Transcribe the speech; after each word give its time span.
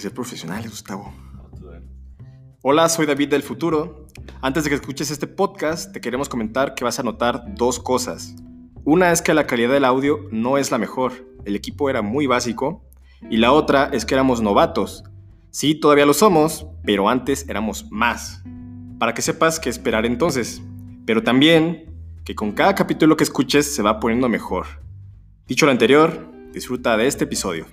ser 0.00 0.14
profesionales, 0.14 0.70
Gustavo. 0.70 1.12
Hola, 2.62 2.88
soy 2.88 3.06
David 3.06 3.28
del 3.28 3.42
futuro. 3.42 4.06
Antes 4.40 4.64
de 4.64 4.70
que 4.70 4.76
escuches 4.76 5.10
este 5.10 5.26
podcast, 5.26 5.92
te 5.92 6.00
queremos 6.00 6.28
comentar 6.28 6.74
que 6.74 6.84
vas 6.84 6.98
a 6.98 7.02
notar 7.02 7.54
dos 7.54 7.78
cosas. 7.78 8.34
Una 8.84 9.12
es 9.12 9.22
que 9.22 9.34
la 9.34 9.46
calidad 9.46 9.72
del 9.72 9.84
audio 9.84 10.26
no 10.30 10.58
es 10.58 10.70
la 10.70 10.78
mejor, 10.78 11.12
el 11.44 11.54
equipo 11.54 11.90
era 11.90 12.02
muy 12.02 12.26
básico, 12.26 12.82
y 13.30 13.36
la 13.36 13.52
otra 13.52 13.90
es 13.92 14.06
que 14.06 14.14
éramos 14.14 14.40
novatos. 14.40 15.04
Sí, 15.50 15.74
todavía 15.74 16.06
lo 16.06 16.14
somos, 16.14 16.66
pero 16.84 17.08
antes 17.08 17.46
éramos 17.48 17.86
más. 17.90 18.42
Para 18.98 19.12
que 19.12 19.22
sepas 19.22 19.60
qué 19.60 19.68
esperar 19.68 20.06
entonces, 20.06 20.62
pero 21.04 21.22
también 21.22 21.94
que 22.24 22.34
con 22.34 22.52
cada 22.52 22.74
capítulo 22.74 23.16
que 23.16 23.24
escuches 23.24 23.74
se 23.74 23.82
va 23.82 24.00
poniendo 24.00 24.28
mejor. 24.28 24.66
Dicho 25.46 25.66
lo 25.66 25.72
anterior, 25.72 26.30
disfruta 26.52 26.96
de 26.96 27.06
este 27.06 27.24
episodio. 27.24 27.66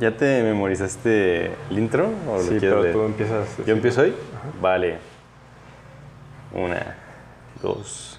¿Ya 0.00 0.16
te 0.16 0.42
memorizaste 0.42 1.52
el 1.70 1.78
intro? 1.78 2.10
¿O 2.28 2.40
sí, 2.42 2.56
pero 2.60 2.90
tú 2.90 3.02
empiezas. 3.02 3.48
¿Yo 3.64 3.72
empiezo 3.72 4.00
hoy? 4.00 4.14
Vale. 4.60 4.98
Una, 6.52 6.96
dos. 7.62 8.18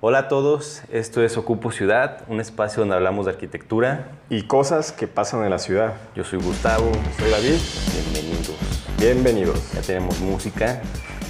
Hola 0.00 0.20
a 0.20 0.28
todos, 0.28 0.82
esto 0.90 1.22
es 1.22 1.36
Ocupo 1.36 1.70
Ciudad, 1.70 2.22
un 2.28 2.40
espacio 2.40 2.80
donde 2.80 2.94
hablamos 2.94 3.26
de 3.26 3.32
arquitectura 3.32 4.12
y 4.30 4.44
cosas 4.44 4.92
que 4.92 5.06
pasan 5.06 5.44
en 5.44 5.50
la 5.50 5.58
ciudad. 5.58 5.92
Yo 6.14 6.24
soy 6.24 6.38
Gustavo, 6.40 6.90
soy 7.18 7.30
David. 7.30 7.58
Bienvenidos. 7.92 8.56
Bienvenidos. 8.98 9.72
Ya 9.74 9.82
tenemos 9.82 10.20
música, 10.20 10.80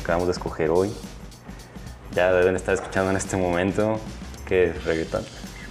acabamos 0.03 0.29
de 0.29 0.33
escoger 0.33 0.71
hoy. 0.71 0.93
Ya 2.13 2.33
deben 2.33 2.55
estar 2.55 2.75
escuchando 2.75 3.11
en 3.11 3.17
este 3.17 3.37
momento. 3.37 3.99
¿Qué 4.47 4.67
es 4.67 4.85
reggaetón? 4.85 5.25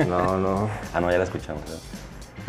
No, 0.07 0.37
no. 0.37 0.69
ah, 0.93 0.99
no, 0.99 1.09
ya 1.09 1.19
la 1.19 1.23
escuchamos. 1.23 1.63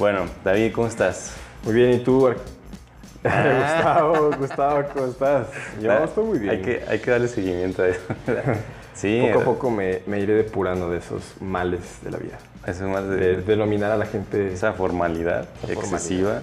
Bueno, 0.00 0.24
David, 0.42 0.72
¿cómo 0.72 0.86
estás? 0.86 1.34
Muy 1.62 1.74
bien, 1.74 1.92
¿y 1.92 1.98
tú? 1.98 2.20
Gustavo, 3.22 4.30
Gustavo, 4.38 4.84
¿cómo 4.94 5.06
estás? 5.08 5.48
Yo 5.78 5.92
estoy 5.92 6.24
muy 6.24 6.38
bien. 6.38 6.52
Hay 6.52 6.62
que, 6.62 6.82
hay 6.88 6.98
que 7.00 7.10
darle 7.10 7.28
seguimiento 7.28 7.82
a 7.82 7.88
eso. 7.88 8.00
sí. 8.94 9.20
Poco 9.26 9.40
a 9.40 9.44
poco 9.44 9.70
me, 9.70 10.00
me, 10.06 10.18
iré 10.18 10.32
depurando 10.32 10.88
de 10.88 11.00
esos 11.00 11.34
males 11.42 11.98
de 12.02 12.12
la 12.12 12.16
vida. 12.16 12.38
Eso 12.66 12.88
más 12.88 13.06
de, 13.10 13.16
de 13.16 13.42
denominar 13.42 13.90
a 13.90 13.98
la 13.98 14.06
gente. 14.06 14.50
Esa 14.50 14.72
formalidad 14.72 15.46
excesiva. 15.68 16.40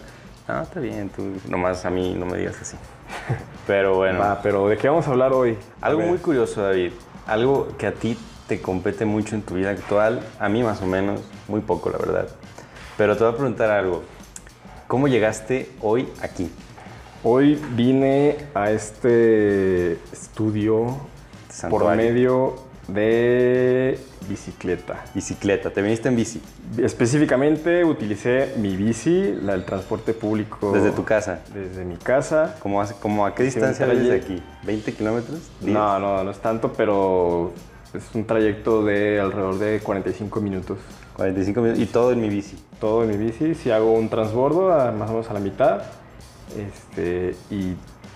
No, 0.47 0.61
está 0.61 0.79
bien, 0.79 1.09
tú 1.09 1.23
nomás 1.49 1.83
a 1.83 1.89
mí 1.89 2.13
no 2.13 2.27
me 2.27 2.37
digas 2.37 2.61
así. 2.61 2.77
Pero 3.65 3.95
bueno. 3.95 4.19
Va, 4.19 4.39
pero 4.43 4.67
¿de 4.67 4.77
qué 4.77 4.87
vamos 4.87 5.07
a 5.07 5.09
hablar 5.09 5.33
hoy? 5.33 5.57
Algo 5.81 6.01
muy 6.01 6.19
curioso, 6.19 6.61
David. 6.61 6.91
Algo 7.25 7.69
que 7.79 7.87
a 7.87 7.91
ti 7.91 8.19
te 8.47 8.61
compete 8.61 9.05
mucho 9.05 9.33
en 9.33 9.41
tu 9.41 9.55
vida 9.55 9.71
actual, 9.71 10.19
a 10.39 10.47
mí 10.47 10.61
más 10.61 10.79
o 10.83 10.85
menos, 10.85 11.21
muy 11.47 11.61
poco, 11.61 11.89
la 11.89 11.97
verdad. 11.97 12.27
Pero 12.97 13.15
te 13.15 13.23
voy 13.23 13.33
a 13.33 13.35
preguntar 13.35 13.69
algo. 13.69 14.01
¿Cómo 14.87 15.07
llegaste 15.07 15.69
hoy 15.81 16.09
aquí? 16.19 16.49
Hoy 17.23 17.61
vine 17.75 18.37
a 18.55 18.71
este 18.71 19.93
estudio 20.11 20.97
por 21.69 21.95
medio 21.95 22.55
de 22.87 23.99
bicicleta. 24.27 25.05
Bicicleta, 25.13 25.69
¿te 25.69 25.83
viniste 25.83 26.07
en 26.07 26.15
bici? 26.15 26.41
Específicamente 26.77 27.85
utilicé 27.85 28.55
mi 28.57 28.75
bici, 28.75 29.31
la 29.43 29.51
del 29.51 29.65
transporte 29.65 30.13
público. 30.15 30.71
¿Desde 30.71 30.91
tu 30.91 31.03
casa? 31.03 31.41
Desde 31.53 31.85
mi 31.85 31.97
casa. 31.97 32.55
¿Cómo, 32.59 32.81
a 32.81 33.35
qué 33.35 33.43
distancia 33.43 33.85
desde 33.85 34.15
aquí? 34.15 34.41
¿20 34.65 34.95
kilómetros? 34.95 35.51
No, 35.61 35.99
no, 35.99 36.23
no 36.23 36.31
es 36.31 36.39
tanto, 36.39 36.73
pero 36.73 37.53
es 37.93 38.03
un 38.15 38.25
trayecto 38.25 38.83
de 38.83 39.19
alrededor 39.19 39.59
de 39.59 39.79
45 39.81 40.41
minutos. 40.41 40.79
45 41.17 41.61
minutos. 41.61 41.83
¿Y 41.83 41.87
todo 41.87 42.11
en 42.11 42.21
mi 42.21 42.29
bici? 42.29 42.57
Todo 42.79 43.03
en 43.03 43.09
mi 43.09 43.17
bici. 43.17 43.55
Si 43.55 43.71
hago 43.71 43.91
un 43.91 44.07
transbordo, 44.07 44.69
más 44.93 45.09
o 45.09 45.13
menos 45.13 45.29
a 45.29 45.33
la 45.33 45.39
mitad, 45.39 45.81
este, 46.55 47.35
y 47.49 47.73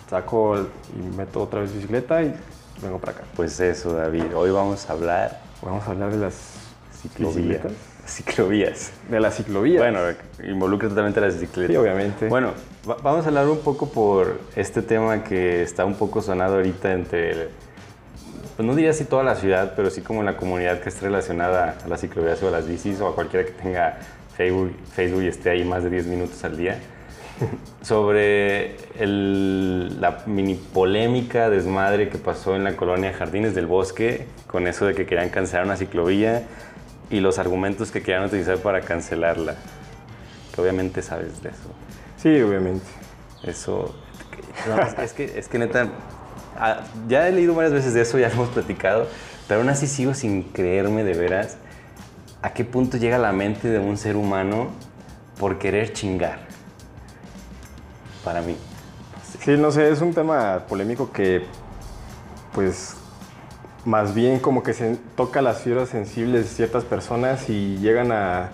saco 0.09 0.57
y 0.57 1.17
meto 1.17 1.41
otra 1.41 1.61
vez 1.61 1.73
bicicleta 1.73 2.21
y 2.21 2.33
vengo 2.81 2.99
para 2.99 3.13
acá. 3.13 3.23
Pues 3.35 3.59
eso, 3.59 3.93
David. 3.93 4.35
Hoy 4.35 4.51
vamos 4.51 4.89
a 4.89 4.93
hablar... 4.93 5.41
Vamos 5.63 5.87
a 5.87 5.91
hablar 5.91 6.11
de 6.11 6.17
las 6.17 6.53
ciclovías. 7.01 7.61
Ciclovías. 8.05 8.91
De 9.09 9.19
las 9.19 9.35
ciclovías. 9.35 9.81
Bueno, 9.81 9.99
involucra 10.43 10.89
totalmente 10.89 11.21
las 11.21 11.39
bicicletas. 11.39 11.71
Sí, 11.71 11.77
obviamente. 11.77 12.27
Bueno, 12.27 12.51
vamos 12.85 13.25
a 13.25 13.27
hablar 13.29 13.47
un 13.47 13.59
poco 13.59 13.89
por 13.89 14.39
este 14.55 14.81
tema 14.81 15.23
que 15.23 15.63
está 15.63 15.85
un 15.85 15.95
poco 15.95 16.21
sonado 16.21 16.55
ahorita 16.55 16.93
entre 16.93 17.49
pues 18.61 18.67
no 18.67 18.75
diría 18.75 18.91
así 18.91 19.05
toda 19.05 19.23
la 19.23 19.33
ciudad, 19.33 19.73
pero 19.75 19.89
sí 19.89 20.01
como 20.01 20.21
la 20.21 20.37
comunidad 20.37 20.81
que 20.81 20.89
esté 20.89 21.05
relacionada 21.05 21.77
a 21.83 21.87
las 21.87 22.01
ciclovías 22.01 22.43
o 22.43 22.47
a 22.47 22.51
las 22.51 22.67
bicis 22.67 23.01
o 23.01 23.07
a 23.07 23.15
cualquiera 23.15 23.43
que 23.43 23.53
tenga 23.53 23.97
Facebook, 24.37 24.75
Facebook 24.93 25.23
y 25.23 25.27
esté 25.29 25.49
ahí 25.49 25.63
más 25.63 25.83
de 25.83 25.89
10 25.89 26.05
minutos 26.05 26.43
al 26.43 26.57
día, 26.57 26.77
sobre 27.81 28.75
la 28.99 30.19
mini 30.27 30.53
polémica 30.53 31.49
desmadre 31.49 32.09
que 32.09 32.19
pasó 32.19 32.55
en 32.55 32.63
la 32.63 32.75
colonia 32.75 33.11
Jardines 33.13 33.55
del 33.55 33.65
Bosque 33.65 34.27
con 34.45 34.67
eso 34.67 34.85
de 34.85 34.93
que 34.93 35.07
querían 35.07 35.29
cancelar 35.29 35.65
una 35.65 35.75
ciclovía 35.75 36.43
y 37.09 37.19
los 37.19 37.39
argumentos 37.39 37.89
que 37.89 38.03
querían 38.03 38.25
utilizar 38.25 38.59
para 38.59 38.81
cancelarla. 38.81 39.55
Que 40.53 40.61
obviamente 40.61 41.01
sabes 41.01 41.41
de 41.41 41.49
eso. 41.49 41.71
Sí, 42.17 42.29
obviamente. 42.41 42.85
Eso. 43.41 43.95
es, 45.01 45.13
que, 45.13 45.23
es 45.35 45.47
que 45.47 45.57
neta, 45.57 45.89
Ah, 46.57 46.81
ya 47.07 47.27
he 47.27 47.31
leído 47.31 47.55
varias 47.55 47.73
veces 47.73 47.93
de 47.93 48.01
eso, 48.01 48.19
ya 48.19 48.27
lo 48.27 48.35
hemos 48.35 48.49
platicado, 48.49 49.07
pero 49.47 49.61
aún 49.61 49.69
así 49.69 49.87
sigo 49.87 50.13
sin 50.13 50.43
creerme 50.43 51.03
de 51.03 51.13
veras 51.13 51.57
a 52.41 52.53
qué 52.53 52.65
punto 52.65 52.97
llega 52.97 53.17
la 53.17 53.31
mente 53.31 53.69
de 53.69 53.79
un 53.79 53.97
ser 53.97 54.15
humano 54.15 54.69
por 55.39 55.59
querer 55.59 55.93
chingar. 55.93 56.39
Para 58.23 58.41
mí. 58.41 58.55
Sí, 59.39 59.57
no 59.57 59.71
sé, 59.71 59.89
es 59.89 60.01
un 60.01 60.13
tema 60.13 60.65
polémico 60.67 61.11
que, 61.11 61.45
pues, 62.53 62.95
más 63.85 64.13
bien 64.13 64.39
como 64.39 64.61
que 64.61 64.73
se 64.73 64.97
toca 65.15 65.41
las 65.41 65.61
fibras 65.61 65.89
sensibles 65.89 66.43
de 66.43 66.55
ciertas 66.55 66.83
personas 66.83 67.49
y 67.49 67.77
llegan 67.77 68.11
a, 68.11 68.51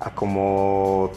a 0.00 0.10
como 0.14 1.10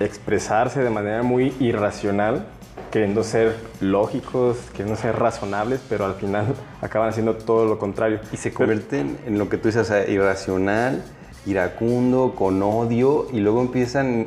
expresarse 0.00 0.82
de 0.82 0.90
manera 0.90 1.22
muy 1.22 1.54
irracional 1.60 2.46
queriendo 2.94 3.24
ser 3.24 3.56
lógicos, 3.80 4.56
queriendo 4.70 4.94
ser 4.94 5.18
razonables, 5.18 5.80
pero 5.88 6.04
al 6.04 6.14
final 6.14 6.54
acaban 6.80 7.08
haciendo 7.08 7.34
todo 7.34 7.64
lo 7.64 7.76
contrario. 7.76 8.20
Y 8.30 8.36
se 8.36 8.52
convierten 8.52 9.18
en 9.26 9.36
lo 9.36 9.48
que 9.48 9.58
tú 9.58 9.66
dices, 9.66 9.82
o 9.82 9.84
sea, 9.84 10.08
irracional, 10.08 11.02
iracundo, 11.44 12.36
con 12.36 12.62
odio, 12.62 13.26
y 13.32 13.40
luego 13.40 13.62
empiezan, 13.62 14.20
eh, 14.20 14.26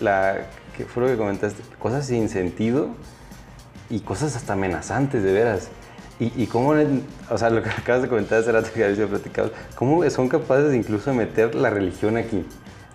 la, 0.00 0.48
¿qué 0.76 0.86
fue 0.86 1.04
lo 1.04 1.08
que 1.08 1.16
comentaste? 1.16 1.62
Cosas 1.78 2.08
sin 2.08 2.28
sentido 2.28 2.88
y 3.88 4.00
cosas 4.00 4.34
hasta 4.34 4.54
amenazantes, 4.54 5.22
de 5.22 5.32
veras. 5.32 5.68
Y, 6.18 6.32
y, 6.34 6.48
cómo, 6.48 6.74
o 7.30 7.38
sea, 7.38 7.48
lo 7.50 7.62
que 7.62 7.70
acabas 7.78 8.02
de 8.02 8.08
comentar 8.08 8.40
hace 8.40 8.50
rato 8.50 8.70
que 8.74 8.82
habéis 8.82 8.98
platicado, 8.98 9.52
cómo 9.76 10.10
son 10.10 10.28
capaces 10.28 10.70
de 10.72 10.78
incluso 10.78 11.14
meter 11.14 11.54
la 11.54 11.70
religión 11.70 12.16
aquí. 12.16 12.44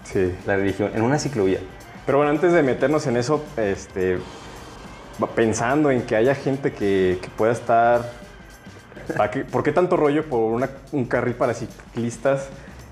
Sí. 0.04 0.34
La 0.46 0.58
religión, 0.58 0.92
en 0.94 1.04
una 1.04 1.18
ciclovía. 1.20 1.60
Pero 2.06 2.18
bueno, 2.18 2.31
antes 2.31 2.52
de 2.52 2.64
meternos 2.64 3.08
en 3.08 3.16
eso, 3.16 3.46
este, 3.56 4.18
pensando 5.28 5.91
en 5.91 6.03
que 6.03 6.16
haya 6.16 6.35
gente 6.35 6.72
que, 6.74 7.19
pueda 7.38 7.52
estar... 7.52 8.02
¿Por 9.52 9.63
qué 9.63 9.72
tanto 9.72 9.97
rollo 9.97 10.25
por 10.25 10.62
un 10.91 11.06
carril 11.06 11.34
para 11.34 11.53
ciclistas? 11.53 12.50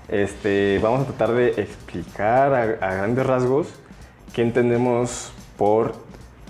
Este, 0.08 0.80
vamos 0.82 1.02
a 1.02 1.04
tratar 1.04 1.32
de 1.34 1.48
explicar 1.60 2.54
a, 2.54 2.94
grandes 2.94 3.26
rasgos 3.26 3.68
qué 4.32 4.42
entendemos 4.42 5.32
por 5.56 5.94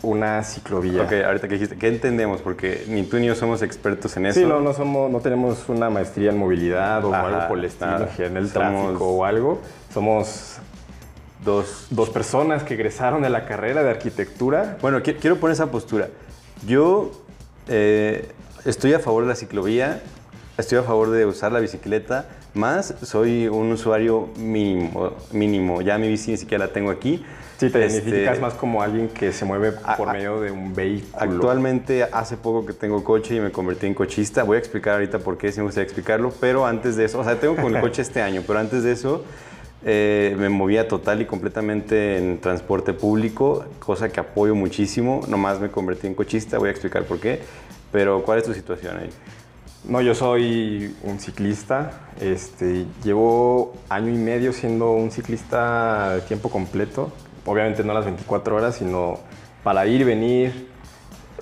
una 0.03 0.45
ciclovía. 0.45 1.03
Ok, 1.03 1.13
ahorita 1.25 1.49
que 1.49 1.55
dijiste, 1.55 1.77
¿qué 1.77 1.89
entendemos? 1.89 2.41
Porque 2.41 2.85
ni 2.89 3.03
tú 3.03 3.19
ni 3.19 3.27
yo 3.27 3.35
somos 3.35 3.63
expertos 3.63 4.17
en 4.17 4.27
eso. 4.27 4.39
Sí, 4.39 4.47
no, 4.47 4.61
no, 4.61 4.73
somos, 4.73 5.11
no 5.11 5.19
tenemos 5.21 5.69
una 5.69 5.91
maestría 5.91 6.31
en 6.31 6.39
movilidad 6.39 7.05
o 7.05 7.13
algo 7.13 7.49
por 7.49 7.59
el 7.59 7.65
estilo, 7.65 8.07
en 8.19 8.37
el 8.37 8.53
tráfico 8.53 9.09
o 9.09 9.25
algo. 9.25 9.61
Somos 9.93 10.61
dos, 11.45 12.11
personas 12.13 12.63
que 12.63 12.75
egresaron 12.75 13.23
de 13.23 13.31
la 13.31 13.47
carrera 13.47 13.83
de 13.83 13.91
arquitectura. 13.91 14.79
Bueno, 14.81 15.03
quiero 15.03 15.37
poner 15.37 15.55
esa 15.55 15.71
postura. 15.71 16.09
Yo 16.67 17.13
eh, 17.69 18.29
estoy 18.65 18.95
a 18.95 18.99
favor 18.99 19.25
de 19.25 19.29
la 19.29 19.37
ciclovía, 19.37 20.03
estoy 20.57 20.79
a 20.79 20.83
favor 20.83 21.11
de 21.11 21.27
usar 21.27 21.53
la 21.53 21.61
bicicleta, 21.61 22.27
más 22.55 22.95
soy 23.03 23.47
un 23.47 23.71
usuario 23.73 24.29
mínimo, 24.37 25.13
mínimo. 25.33 25.83
Ya 25.83 25.99
mi 25.99 26.09
bici 26.09 26.33
ni 26.33 26.37
siquiera 26.37 26.67
la 26.67 26.73
tengo 26.73 26.91
aquí. 26.91 27.25
Sí, 27.59 27.71
te 27.71 27.85
este, 27.85 27.99
identificas 27.99 28.41
más 28.41 28.55
como 28.55 28.83
alguien 28.83 29.09
que 29.09 29.33
se 29.33 29.45
mueve 29.45 29.73
por 29.73 30.13
medio 30.13 30.41
de 30.41 30.53
un 30.53 30.75
vehículo. 30.75 31.19
Actualmente, 31.19 32.05
hace 32.05 32.37
poco 32.37 32.65
que 32.65 32.73
tengo 32.73 33.03
coche 33.03 33.35
y 33.35 33.41
me 33.41 33.51
convertí 33.51 33.87
en 33.87 33.95
cochista. 33.95 34.45
Voy 34.45 34.57
a 34.57 34.59
explicar 34.61 34.95
ahorita 34.95 35.19
por 35.19 35.37
qué, 35.39 35.51
si 35.51 35.59
me 35.59 35.65
gustaría 35.65 35.85
explicarlo, 35.85 36.33
pero 36.41 36.67
antes 36.67 36.95
de 36.95 37.05
eso, 37.05 37.19
o 37.19 37.25
sea, 37.25 37.39
tengo 37.41 37.57
con 37.57 37.75
el 37.75 37.81
coche 37.83 38.03
este 38.03 38.23
año, 38.23 38.45
pero 38.47 38.61
antes 38.61 38.85
de 38.85 38.93
eso, 38.93 39.25
eh, 39.85 40.35
me 40.39 40.49
movía 40.49 40.89
total 40.89 41.23
y 41.23 41.27
completamente 41.27 42.19
en 42.19 42.41
transporte 42.41 42.93
público, 42.93 43.65
cosa 43.79 44.09
que 44.09 44.21
apoyo 44.21 44.55
muchísimo. 44.55 45.21
Nomás 45.29 45.61
me 45.61 45.71
convertí 45.71 46.07
en 46.07 46.15
cochista, 46.15 46.59
voy 46.59 46.69
a 46.69 46.73
explicar 46.73 47.05
por 47.05 47.21
qué. 47.21 47.41
Pero, 47.93 48.23
¿cuál 48.23 48.39
es 48.39 48.45
tu 48.45 48.55
situación 48.55 48.99
ahí? 48.99 49.11
No, 49.85 50.01
yo 50.01 50.15
soy 50.15 50.95
un 51.05 51.21
ciclista. 51.21 52.09
Este, 52.21 52.87
llevo 53.05 53.75
año 53.89 54.11
y 54.11 54.19
medio 54.19 54.53
siendo 54.53 54.93
un 54.93 55.11
ciclista 55.11 56.17
de 56.17 56.21
tiempo 56.23 56.51
completo. 56.51 57.13
Obviamente 57.47 57.85
no 57.85 57.95
las 57.95 58.05
24 58.05 58.57
horas, 58.57 58.77
sino 58.77 59.21
para 59.63 59.87
ir 59.87 60.01
y 60.03 60.05
venir 60.05 60.69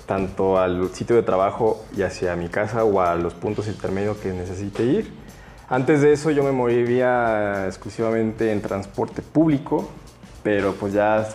tanto 0.05 0.57
al 0.57 0.89
sitio 0.93 1.15
de 1.15 1.23
trabajo 1.23 1.83
y 1.95 2.03
hacia 2.03 2.35
mi 2.35 2.47
casa 2.47 2.85
o 2.85 3.01
a 3.01 3.15
los 3.15 3.33
puntos 3.33 3.67
intermedios 3.67 4.17
que 4.17 4.31
necesite 4.31 4.83
ir. 4.83 5.26
Antes 5.69 5.99
de 5.99 6.13
eso 6.13 6.31
yo 6.31 6.43
me 6.43 6.53
movía 6.53 7.65
exclusivamente 7.65 8.53
en 8.53 8.61
transporte 8.61 9.21
público, 9.21 9.89
pero 10.41 10.73
pues 10.75 10.93
ya 10.93 11.27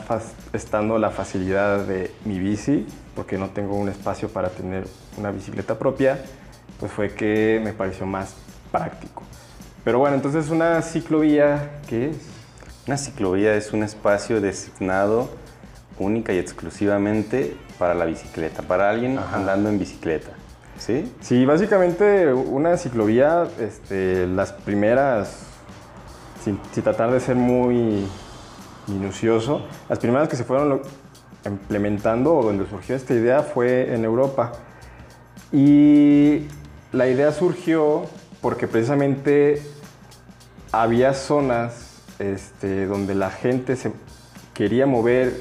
estando 0.54 0.96
la 0.96 1.10
facilidad 1.10 1.80
de 1.80 2.10
mi 2.24 2.38
bici, 2.38 2.86
porque 3.14 3.36
no 3.36 3.50
tengo 3.50 3.76
un 3.76 3.90
espacio 3.90 4.30
para 4.30 4.48
tener 4.48 4.86
una 5.18 5.30
bicicleta 5.32 5.78
propia, 5.78 6.18
pues 6.80 6.90
fue 6.90 7.10
que 7.12 7.60
me 7.62 7.74
pareció 7.74 8.06
más 8.06 8.34
práctico. 8.70 9.22
Pero 9.84 9.98
bueno, 9.98 10.16
entonces 10.16 10.48
una 10.48 10.80
ciclovía, 10.80 11.82
¿qué 11.86 12.08
es? 12.08 12.16
Una 12.86 12.96
ciclovía 12.96 13.54
es 13.54 13.74
un 13.74 13.82
espacio 13.82 14.40
designado 14.40 15.28
única 15.98 16.32
y 16.32 16.38
exclusivamente 16.38 17.54
para 17.78 17.92
la 17.92 18.06
bicicleta, 18.06 18.62
para 18.62 18.88
alguien 18.88 19.18
andando 19.18 19.68
en 19.68 19.78
bicicleta. 19.78 20.30
¿Sí? 20.84 21.14
Sí, 21.20 21.44
básicamente 21.44 22.34
una 22.34 22.76
ciclovía, 22.76 23.46
este, 23.60 24.26
las 24.26 24.50
primeras, 24.50 25.46
sin, 26.42 26.58
tratar 26.82 27.12
de 27.12 27.20
ser 27.20 27.36
muy 27.36 28.04
minucioso, 28.88 29.64
las 29.88 30.00
primeras 30.00 30.28
que 30.28 30.34
se 30.34 30.42
fueron 30.42 30.82
implementando 31.46 32.34
o 32.34 32.42
donde 32.42 32.68
surgió 32.68 32.96
esta 32.96 33.14
idea 33.14 33.44
fue 33.44 33.94
en 33.94 34.04
Europa. 34.04 34.54
Y 35.52 36.48
la 36.90 37.06
idea 37.06 37.30
surgió 37.30 38.06
porque 38.40 38.66
precisamente 38.66 39.62
había 40.72 41.14
zonas 41.14 42.02
este, 42.18 42.86
donde 42.86 43.14
la 43.14 43.30
gente 43.30 43.76
se 43.76 43.92
quería 44.52 44.86
mover 44.86 45.32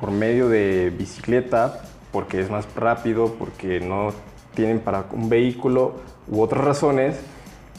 por 0.00 0.10
medio 0.10 0.48
de 0.48 0.92
bicicleta 0.98 1.80
porque 2.10 2.40
es 2.40 2.50
más 2.50 2.66
rápido, 2.74 3.36
porque 3.38 3.78
no 3.78 4.12
tienen 4.54 4.80
para 4.80 5.04
un 5.12 5.28
vehículo 5.28 5.94
u 6.30 6.40
otras 6.40 6.64
razones, 6.64 7.16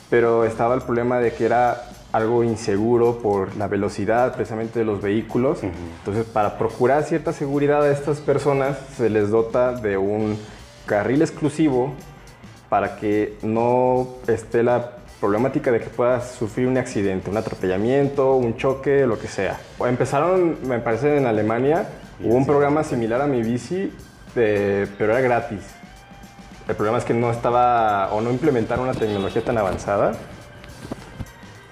pero 0.10 0.46
estaba 0.46 0.76
el 0.76 0.82
problema 0.82 1.20
de 1.20 1.34
que 1.34 1.46
era 1.46 1.84
algo 2.12 2.44
inseguro 2.44 3.20
por 3.20 3.56
la 3.56 3.68
velocidad 3.68 4.34
precisamente 4.36 4.80
de 4.80 4.86
los 4.86 5.02
vehículos. 5.02 5.64
Entonces, 5.64 6.26
para 6.26 6.58
procurar 6.58 7.04
cierta 7.04 7.32
seguridad 7.32 7.84
a 7.84 7.92
estas 7.92 8.20
personas, 8.20 8.78
se 8.98 9.10
les 9.10 9.30
dota 9.30 9.74
de 9.74 9.98
un 9.98 10.38
carril 10.86 11.22
exclusivo 11.22 11.94
para 12.68 12.98
que 12.98 13.38
no 13.44 14.08
esté 14.28 14.64
la 14.64 14.92
problemática 15.22 15.72
de 15.72 15.80
que 15.80 15.90
puedas 15.90 16.32
sufrir 16.32 16.68
un 16.68 16.78
accidente, 16.78 17.30
un 17.30 17.38
atropellamiento, 17.38 18.36
un 18.36 18.58
choque, 18.58 19.06
lo 19.06 19.20
que 19.20 19.28
sea. 19.28 19.60
Empezaron, 19.80 20.58
me 20.68 20.80
parece, 20.80 21.18
en 21.18 21.28
Alemania, 21.28 21.88
hubo 22.24 22.36
un 22.36 22.46
programa 22.46 22.84
similar 22.84 23.22
a 23.22 23.28
mi 23.28 23.44
bici, 23.44 23.94
pero 24.34 25.14
era 25.14 25.22
gratis. 25.22 25.60
El 26.68 26.76
problema 26.76 26.98
es 26.98 27.06
que 27.06 27.14
no 27.14 27.32
estaba 27.32 28.10
o 28.12 28.22
no 28.22 28.32
implementaron 28.32 28.88
una 28.88 28.98
tecnología 28.98 29.44
tan 29.44 29.58
avanzada. 29.58 30.14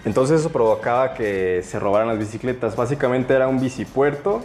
Entonces 0.06 0.40
eso 0.40 0.50
provocaba 0.50 1.14
que 1.14 1.62
se 1.64 1.80
robaran 1.80 2.08
las 2.08 2.18
bicicletas. 2.18 2.76
Básicamente 2.76 3.34
era 3.34 3.48
un 3.48 3.60
bicipuerto 3.60 4.42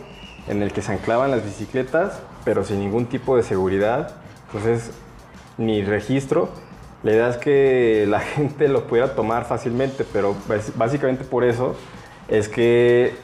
en 0.47 0.63
el 0.63 0.73
que 0.73 0.83
se 0.83 0.93
anclaban 0.93 1.31
las 1.31 1.45
bicicletas, 1.45 2.21
pero 2.45 2.65
sin 2.65 2.81
ningún 2.81 3.07
tipo 3.07 3.37
de 3.37 3.43
seguridad. 3.43 4.13
Entonces, 4.47 4.91
ni 5.57 5.83
registro. 5.83 6.51
La 7.03 7.13
idea 7.13 7.29
es 7.29 7.37
que 7.37 8.05
la 8.09 8.21
gente 8.21 8.69
lo 8.69 8.87
pudiera 8.87 9.15
tomar 9.15 9.45
fácilmente, 9.45 10.05
pero 10.13 10.37
básicamente 10.77 11.25
por 11.25 11.45
eso 11.45 11.77
es 12.29 12.49
que 12.49 13.15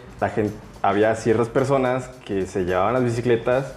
había 0.83 1.15
ciertas 1.17 1.49
personas 1.49 2.09
que 2.25 2.47
se 2.47 2.65
llevaban 2.65 2.95
las 2.95 3.05
bicicletas 3.05 3.75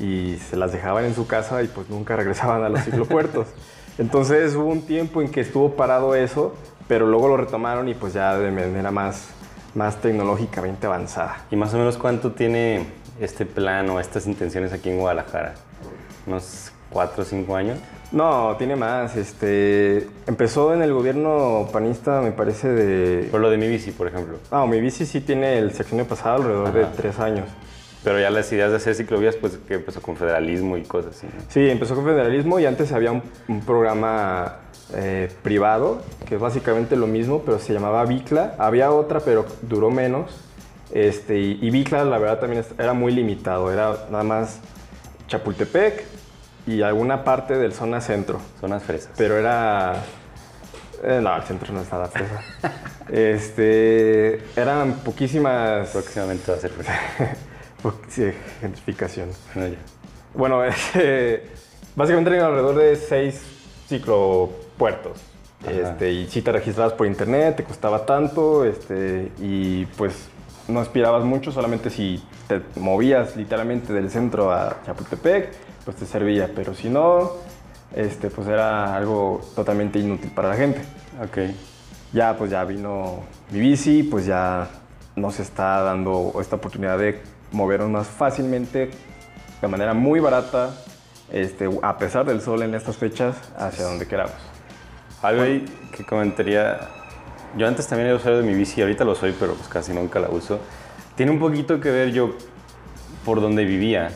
y 0.00 0.38
se 0.38 0.56
las 0.56 0.72
dejaban 0.72 1.04
en 1.04 1.14
su 1.14 1.26
casa 1.26 1.62
y 1.62 1.68
pues 1.68 1.88
nunca 1.88 2.16
regresaban 2.16 2.62
a 2.62 2.68
los 2.68 2.80
ciclopuertos. 2.84 3.48
Entonces 3.98 4.54
hubo 4.56 4.70
un 4.70 4.82
tiempo 4.82 5.22
en 5.22 5.30
que 5.30 5.40
estuvo 5.40 5.76
parado 5.76 6.14
eso, 6.14 6.54
pero 6.88 7.06
luego 7.06 7.28
lo 7.28 7.36
retomaron 7.36 7.88
y 7.88 7.94
pues 7.94 8.12
ya 8.12 8.36
de 8.36 8.50
manera 8.50 8.90
más, 8.90 9.28
más 9.74 10.00
tecnológicamente 10.00 10.86
avanzada. 10.86 11.44
¿Y 11.50 11.56
más 11.56 11.72
o 11.74 11.78
menos 11.78 11.96
cuánto 11.96 12.32
tiene 12.32 12.86
este 13.20 13.46
plan 13.46 13.88
o 13.90 14.00
estas 14.00 14.26
intenciones 14.26 14.72
aquí 14.72 14.90
en 14.90 14.98
Guadalajara? 14.98 15.54
¿Unos 16.26 16.72
cuatro 16.90 17.22
o 17.22 17.24
cinco 17.24 17.54
años? 17.54 17.78
No, 18.10 18.54
tiene 18.56 18.76
más. 18.76 19.16
Este, 19.16 20.08
empezó 20.26 20.72
en 20.72 20.82
el 20.82 20.92
gobierno 20.92 21.68
panista, 21.72 22.20
me 22.20 22.32
parece, 22.32 22.68
de... 22.68 23.28
Por 23.28 23.40
lo 23.40 23.50
de 23.50 23.58
mi 23.58 23.68
bici, 23.68 23.90
por 23.90 24.06
ejemplo. 24.06 24.38
Ah, 24.50 24.66
mi 24.66 24.80
bici 24.80 25.04
sí 25.04 25.20
tiene 25.20 25.58
el 25.58 25.72
sexenio 25.72 26.06
pasado 26.06 26.36
alrededor 26.36 26.72
de 26.72 26.84
tres 26.96 27.18
años. 27.18 27.48
Pero 28.04 28.20
ya 28.20 28.30
las 28.30 28.52
ideas 28.52 28.70
de 28.70 28.76
hacer 28.76 28.94
ciclovías, 28.94 29.34
pues 29.36 29.58
que 29.66 29.74
empezó 29.74 30.02
con 30.02 30.16
federalismo 30.16 30.76
y 30.76 30.82
cosas 30.82 31.16
así. 31.16 31.26
Sí, 31.48 31.70
empezó 31.70 31.94
con 31.94 32.04
federalismo 32.04 32.60
y 32.60 32.66
antes 32.66 32.92
había 32.92 33.10
un, 33.10 33.22
programa 33.64 34.56
eh, 34.94 35.30
privado, 35.42 36.02
que 36.28 36.34
es 36.34 36.40
básicamente 36.40 36.96
lo 36.96 37.06
mismo, 37.06 37.42
pero 37.44 37.58
se 37.58 37.72
llamaba 37.72 38.04
Bicla. 38.04 38.54
Había 38.58 38.92
otra, 38.92 39.20
pero 39.20 39.46
duró 39.62 39.90
menos. 39.90 40.30
Este, 40.92 41.40
y, 41.40 41.58
y 41.62 41.70
Bicla, 41.70 42.04
la 42.04 42.18
verdad, 42.18 42.40
también 42.40 42.62
era 42.78 42.92
muy 42.92 43.10
limitado. 43.10 43.72
Era 43.72 44.06
nada 44.10 44.22
más 44.22 44.60
Chapultepec 45.26 46.04
y 46.66 46.82
alguna 46.82 47.24
parte 47.24 47.56
del 47.56 47.72
zona 47.72 48.02
centro. 48.02 48.38
Zonas 48.60 48.82
fresas. 48.82 49.12
Pero 49.16 49.38
era... 49.38 49.94
Eh, 51.02 51.20
no, 51.22 51.36
el 51.36 51.42
centro 51.42 51.72
no 51.72 51.80
es 51.80 51.90
nada 51.90 52.06
fresa. 52.06 52.40
este, 53.10 54.42
eran 54.56 54.94
poquísimas... 55.04 55.88
Próximamente 55.88 56.50
va 56.50 56.58
a 56.58 56.60
ser 56.60 56.70
fresa. 56.70 56.92
Sí, 58.08 58.32
gentrificación. 58.60 59.30
Ah, 59.56 59.68
bueno, 60.34 60.58
básicamente 61.96 62.30
eran 62.30 62.46
alrededor 62.46 62.76
de 62.76 62.96
seis 62.96 63.40
ciclopuertos. 63.88 65.20
Este, 65.68 66.12
y 66.12 66.26
si 66.26 66.42
te 66.42 66.52
registrabas 66.52 66.92
por 66.92 67.06
internet, 67.06 67.56
te 67.56 67.64
costaba 67.64 68.04
tanto, 68.04 68.64
este, 68.66 69.32
y 69.38 69.86
pues 69.86 70.28
no 70.68 70.80
aspirabas 70.80 71.24
mucho, 71.24 71.52
solamente 71.52 71.88
si 71.88 72.22
te 72.48 72.60
movías 72.76 73.34
literalmente 73.34 73.92
del 73.92 74.10
centro 74.10 74.52
a 74.52 74.82
Chapultepec, 74.84 75.52
pues 75.84 75.96
te 75.96 76.04
servía, 76.04 76.50
pero 76.54 76.74
si 76.74 76.90
no, 76.90 77.32
este, 77.94 78.28
pues 78.28 78.46
era 78.48 78.94
algo 78.94 79.40
totalmente 79.54 79.98
inútil 79.98 80.30
para 80.32 80.50
la 80.50 80.56
gente. 80.56 80.80
Ok. 81.22 81.38
Ya, 82.12 82.36
pues 82.36 82.50
ya 82.50 82.64
vino 82.64 83.20
mi 83.50 83.60
bici, 83.60 84.02
pues 84.02 84.26
ya 84.26 84.68
nos 85.16 85.40
está 85.40 85.80
dando 85.80 86.32
esta 86.40 86.56
oportunidad 86.56 86.98
de 86.98 87.20
movernos 87.54 87.90
más 87.90 88.06
fácilmente, 88.06 88.90
de 89.60 89.68
manera 89.68 89.94
muy 89.94 90.20
barata, 90.20 90.74
este, 91.32 91.70
a 91.82 91.96
pesar 91.96 92.26
del 92.26 92.40
sol 92.40 92.62
en 92.62 92.74
estas 92.74 92.96
fechas, 92.96 93.36
hacia 93.56 93.84
donde 93.84 94.06
queramos. 94.06 94.34
Algo 95.22 95.42
ahí 95.42 95.64
que 95.96 96.04
comentaría, 96.04 96.80
yo 97.56 97.66
antes 97.66 97.86
también 97.86 98.08
era 98.08 98.16
usuario 98.16 98.42
de 98.42 98.46
mi 98.46 98.54
bici, 98.54 98.82
ahorita 98.82 99.04
lo 99.04 99.14
soy, 99.14 99.34
pero 99.38 99.54
pues 99.54 99.68
casi 99.68 99.92
nunca 99.92 100.18
la 100.20 100.28
uso. 100.28 100.58
Tiene 101.16 101.32
un 101.32 101.38
poquito 101.38 101.80
que 101.80 101.90
ver 101.90 102.12
yo 102.12 102.34
por 103.24 103.40
donde 103.40 103.64
vivía, 103.64 104.10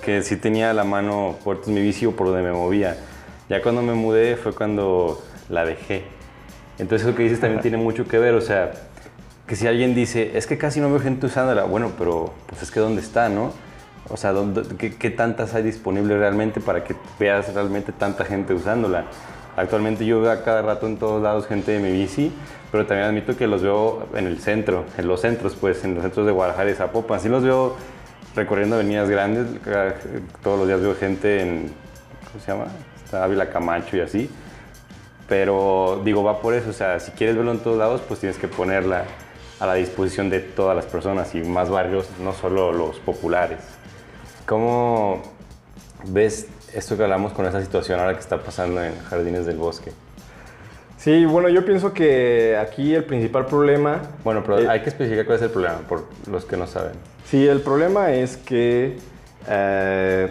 que 0.00 0.22
si 0.22 0.36
tenía 0.36 0.70
a 0.70 0.74
la 0.74 0.84
mano 0.84 1.36
puertos 1.44 1.68
mi 1.68 1.82
bici 1.82 2.06
o 2.06 2.12
por 2.12 2.28
donde 2.28 2.42
me 2.42 2.52
movía. 2.52 2.96
Ya 3.48 3.62
cuando 3.62 3.82
me 3.82 3.94
mudé 3.94 4.36
fue 4.36 4.52
cuando 4.52 5.22
la 5.48 5.64
dejé. 5.64 6.04
Entonces 6.78 7.06
eso 7.06 7.16
que 7.16 7.22
dices 7.22 7.40
también 7.40 7.60
tiene 7.60 7.76
mucho 7.76 8.06
que 8.06 8.18
ver, 8.18 8.34
o 8.34 8.40
sea, 8.40 8.72
que 9.46 9.54
si 9.54 9.66
alguien 9.66 9.94
dice, 9.94 10.36
es 10.36 10.46
que 10.46 10.58
casi 10.58 10.80
no 10.80 10.90
veo 10.90 11.00
gente 11.00 11.26
usándola, 11.26 11.64
bueno, 11.64 11.92
pero 11.96 12.32
pues 12.46 12.62
es 12.62 12.70
que 12.70 12.80
dónde 12.80 13.00
está, 13.00 13.28
¿no? 13.28 13.52
O 14.08 14.16
sea, 14.16 14.32
qué, 14.78 15.10
tantas 15.10 15.54
hay 15.54 15.62
disponibles 15.62 16.18
realmente 16.18 16.60
para 16.60 16.84
que 16.84 16.94
veas 17.18 17.52
realmente 17.54 17.92
tanta 17.92 18.24
gente 18.24 18.54
usándola? 18.54 19.04
Actualmente 19.56 20.04
yo 20.04 20.20
veo 20.20 20.30
a 20.30 20.42
cada 20.42 20.62
rato 20.62 20.86
en 20.86 20.96
todos 20.96 21.22
lados 21.22 21.46
gente 21.46 21.72
de 21.72 21.78
mi 21.80 21.90
bici, 21.90 22.32
pero 22.70 22.86
también 22.86 23.08
admito 23.08 23.36
que 23.36 23.46
los 23.46 23.62
veo 23.62 24.06
en 24.14 24.26
el 24.26 24.38
centro, 24.38 24.84
en 24.98 25.08
los 25.08 25.20
centros, 25.20 25.56
pues, 25.56 25.82
en 25.84 25.94
los 25.94 26.02
centros 26.02 26.26
de 26.26 26.32
Guadalajara 26.32 26.70
y 26.70 26.74
Zapopan. 26.74 27.20
Sí 27.20 27.28
los 27.28 27.42
veo 27.42 27.76
recorriendo 28.34 28.76
avenidas 28.76 29.08
grandes, 29.08 29.46
todos 30.42 30.58
los 30.58 30.68
días 30.68 30.80
veo 30.80 30.94
gente 30.94 31.40
en, 31.40 31.72
¿cómo 32.30 32.44
se 32.44 32.52
llama? 32.52 32.66
Está 33.04 33.24
Ávila 33.24 33.48
Camacho 33.48 33.96
y 33.96 34.00
así. 34.00 34.30
Pero 35.28 36.02
digo, 36.04 36.22
va 36.22 36.40
por 36.40 36.54
eso, 36.54 36.70
o 36.70 36.74
sea, 36.74 37.00
si 37.00 37.10
quieres 37.12 37.34
verlo 37.34 37.50
en 37.50 37.58
todos 37.58 37.78
lados, 37.78 38.02
pues 38.06 38.20
tienes 38.20 38.38
que 38.38 38.46
ponerla 38.46 39.04
a 39.58 39.66
la 39.66 39.74
disposición 39.74 40.30
de 40.30 40.40
todas 40.40 40.76
las 40.76 40.86
personas 40.86 41.34
y 41.34 41.42
más 41.42 41.70
barrios, 41.70 42.08
no 42.22 42.32
solo 42.32 42.72
los 42.72 42.98
populares. 42.98 43.60
¿Cómo 44.46 45.22
ves 46.04 46.46
esto 46.74 46.96
que 46.96 47.02
hablamos 47.02 47.32
con 47.32 47.46
esa 47.46 47.60
situación 47.62 47.98
ahora 48.00 48.14
que 48.14 48.20
está 48.20 48.38
pasando 48.38 48.82
en 48.82 48.98
Jardines 49.00 49.46
del 49.46 49.56
Bosque? 49.56 49.92
Sí, 50.98 51.24
bueno, 51.24 51.48
yo 51.48 51.64
pienso 51.64 51.92
que 51.92 52.56
aquí 52.56 52.94
el 52.94 53.04
principal 53.04 53.46
problema... 53.46 54.02
Bueno, 54.24 54.42
pero 54.44 54.58
eh, 54.58 54.68
hay 54.68 54.80
que 54.80 54.88
especificar 54.88 55.24
cuál 55.24 55.36
es 55.36 55.42
el 55.42 55.50
problema, 55.50 55.78
por 55.88 56.04
los 56.28 56.44
que 56.44 56.56
no 56.56 56.66
saben. 56.66 56.92
Sí, 57.24 57.46
el 57.46 57.60
problema 57.60 58.12
es 58.12 58.36
que 58.36 58.96
eh, 59.48 60.30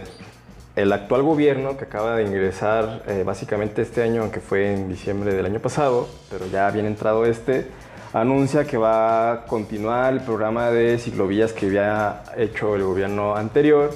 el 0.75 0.91
actual 0.91 1.24
gobierno 1.24 1.77
que 1.77 1.86
acaba 1.86 2.15
de 2.15 2.24
ingresar 2.24 3.03
eh, 3.08 3.24
básicamente 3.25 3.82
este 3.82 4.03
año, 4.03 4.22
aunque 4.22 4.41
fue 4.41 4.74
en 4.74 4.89
diciembre 4.89 5.34
del 5.34 5.46
año 5.46 5.60
pasado, 5.60 6.08
pero 6.29 6.46
ya 6.48 6.70
bien 6.72 6.86
entrado 6.86 7.25
este, 7.25 7.67
anuncia 8.15 8.63
que 8.63 8.77
va 8.77 9.31
a 9.34 9.45
continuar 9.45 10.13
el 10.13 10.22
programa 10.22 10.72
de 10.72 10.98
ciclovías 10.98 11.51
que 11.51 11.65
había 11.65 12.24
hecho 12.38 12.75
el 12.75 12.84
gobierno 12.84 13.36
anterior. 13.36 13.91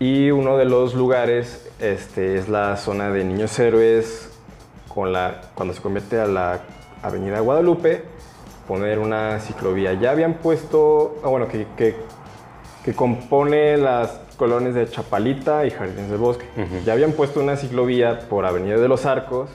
Y 0.00 0.32
uno 0.32 0.56
de 0.56 0.64
los 0.64 0.94
lugares 0.94 1.70
este, 1.78 2.36
es 2.36 2.48
la 2.48 2.76
zona 2.76 3.10
de 3.10 3.22
Niños 3.22 3.56
Héroes, 3.60 4.28
con 4.88 5.12
la, 5.12 5.40
cuando 5.54 5.72
se 5.72 5.80
convierte 5.80 6.18
a 6.18 6.26
la 6.26 6.62
Avenida 7.00 7.38
Guadalupe, 7.38 8.02
poner 8.66 8.98
una 8.98 9.38
ciclovía. 9.38 9.94
Ya 9.94 10.10
habían 10.10 10.34
puesto, 10.34 11.20
ah, 11.22 11.28
bueno, 11.28 11.46
que, 11.46 11.68
que, 11.76 11.94
que 12.84 12.92
compone 12.92 13.76
las 13.76 14.18
colonias 14.36 14.74
de 14.74 14.90
Chapalita 14.90 15.64
y 15.64 15.70
Jardines 15.70 16.10
del 16.10 16.18
Bosque. 16.18 16.46
Ya 16.84 16.94
habían 16.94 17.12
puesto 17.12 17.38
una 17.38 17.56
ciclovía 17.56 18.18
por 18.28 18.44
Avenida 18.46 18.78
de 18.78 18.88
los 18.88 19.06
Arcos, 19.06 19.48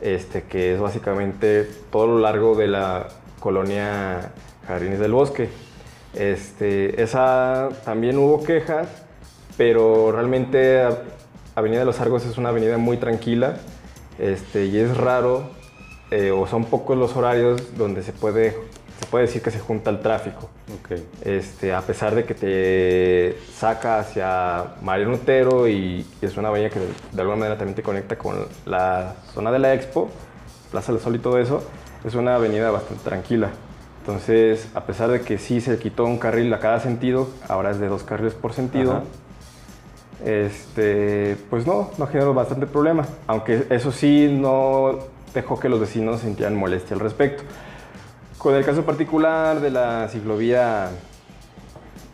este, 0.00 0.42
que 0.42 0.74
es 0.74 0.80
básicamente 0.80 1.68
todo 1.90 2.06
lo 2.06 2.18
largo 2.18 2.54
de 2.54 2.68
la 2.68 3.08
colonia 3.38 4.32
Jardines 4.66 4.98
del 4.98 5.12
Bosque. 5.12 5.48
Este, 6.14 7.02
esa 7.02 7.68
también 7.84 8.18
hubo 8.18 8.42
quejas, 8.42 8.88
pero 9.56 10.12
realmente 10.12 10.84
Avenida 11.54 11.80
de 11.80 11.86
los 11.86 12.00
Arcos 12.00 12.24
es 12.24 12.38
una 12.38 12.48
avenida 12.48 12.78
muy 12.78 12.96
tranquila 12.96 13.58
este, 14.18 14.66
y 14.66 14.78
es 14.78 14.96
raro 14.96 15.50
eh, 16.10 16.30
o 16.30 16.46
son 16.46 16.64
pocos 16.64 16.96
los 16.96 17.16
horarios 17.16 17.76
donde 17.76 18.02
se 18.02 18.12
puede, 18.12 18.56
se 19.00 19.06
puede 19.06 19.26
decir 19.26 19.40
que 19.40 19.50
se 19.50 19.58
junta 19.58 19.90
el 19.90 20.00
tráfico. 20.00 20.50
Ok. 20.80 21.00
Este, 21.24 21.72
a 21.72 21.80
pesar 21.80 22.14
de 22.14 22.24
que 22.24 22.34
te 22.34 23.38
saca 23.52 23.98
hacia 23.98 24.74
Mariano 24.82 25.14
Otero 25.14 25.66
y, 25.66 26.06
y 26.20 26.26
es 26.26 26.36
una 26.36 26.48
avenida 26.48 26.68
que 26.68 26.80
de, 26.80 26.86
de 27.12 27.20
alguna 27.22 27.38
manera 27.38 27.56
también 27.56 27.74
te 27.74 27.82
conecta 27.82 28.18
con 28.18 28.46
la 28.66 29.14
zona 29.32 29.50
de 29.50 29.58
la 29.58 29.72
Expo, 29.72 30.10
Plaza 30.70 30.92
del 30.92 31.00
Sol 31.00 31.16
y 31.16 31.18
todo 31.18 31.38
eso, 31.38 31.62
es 32.04 32.14
una 32.14 32.34
avenida 32.34 32.70
bastante 32.70 33.02
tranquila. 33.02 33.50
Entonces, 34.00 34.68
a 34.74 34.84
pesar 34.84 35.10
de 35.10 35.22
que 35.22 35.38
sí 35.38 35.60
se 35.60 35.78
quitó 35.78 36.04
un 36.04 36.18
carril 36.18 36.52
a 36.52 36.58
cada 36.58 36.80
sentido, 36.80 37.28
ahora 37.48 37.70
es 37.70 37.80
de 37.80 37.88
dos 37.88 38.02
carriles 38.02 38.34
por 38.34 38.52
sentido, 38.52 38.92
Ajá. 38.92 39.02
este, 40.24 41.36
pues 41.48 41.66
no, 41.66 41.90
no 41.96 42.06
generó 42.06 42.34
bastante 42.34 42.66
problema. 42.66 43.06
Aunque 43.26 43.66
eso 43.70 43.92
sí 43.92 44.28
no 44.30 44.98
dejó 45.34 45.58
que 45.58 45.68
los 45.68 45.80
vecinos 45.80 46.20
sintieran 46.20 46.56
molestia 46.56 46.94
al 46.94 47.00
respecto. 47.00 47.44
Con 48.40 48.54
el 48.54 48.64
caso 48.64 48.86
particular 48.86 49.60
de 49.60 49.70
la 49.70 50.08
ciclovía 50.08 50.88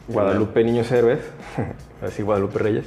Guadalupe 0.08 0.64
Niños 0.64 0.90
Héroes, 0.90 1.20
así 2.02 2.24
Guadalupe 2.24 2.58
Reyes, 2.58 2.84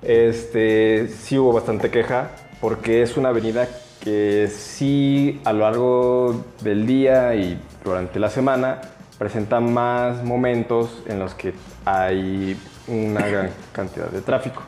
este, 0.00 1.08
sí 1.08 1.36
hubo 1.36 1.52
bastante 1.52 1.90
queja 1.90 2.30
porque 2.62 3.02
es 3.02 3.18
una 3.18 3.28
avenida 3.28 3.68
que 4.00 4.48
sí 4.48 5.42
a 5.44 5.52
lo 5.52 5.58
largo 5.58 6.44
del 6.62 6.86
día 6.86 7.34
y 7.34 7.60
durante 7.84 8.18
la 8.18 8.30
semana 8.30 8.80
presenta 9.18 9.60
más 9.60 10.24
momentos 10.24 11.02
en 11.06 11.18
los 11.18 11.34
que 11.34 11.52
hay 11.84 12.58
una 12.88 13.26
gran 13.26 13.50
cantidad 13.72 14.08
de 14.08 14.22
tráfico. 14.22 14.62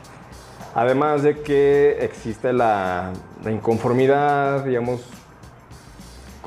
Además 0.75 1.23
de 1.23 1.41
que 1.41 1.97
existe 2.01 2.53
la, 2.53 3.11
la 3.43 3.51
inconformidad, 3.51 4.65
digamos, 4.65 5.01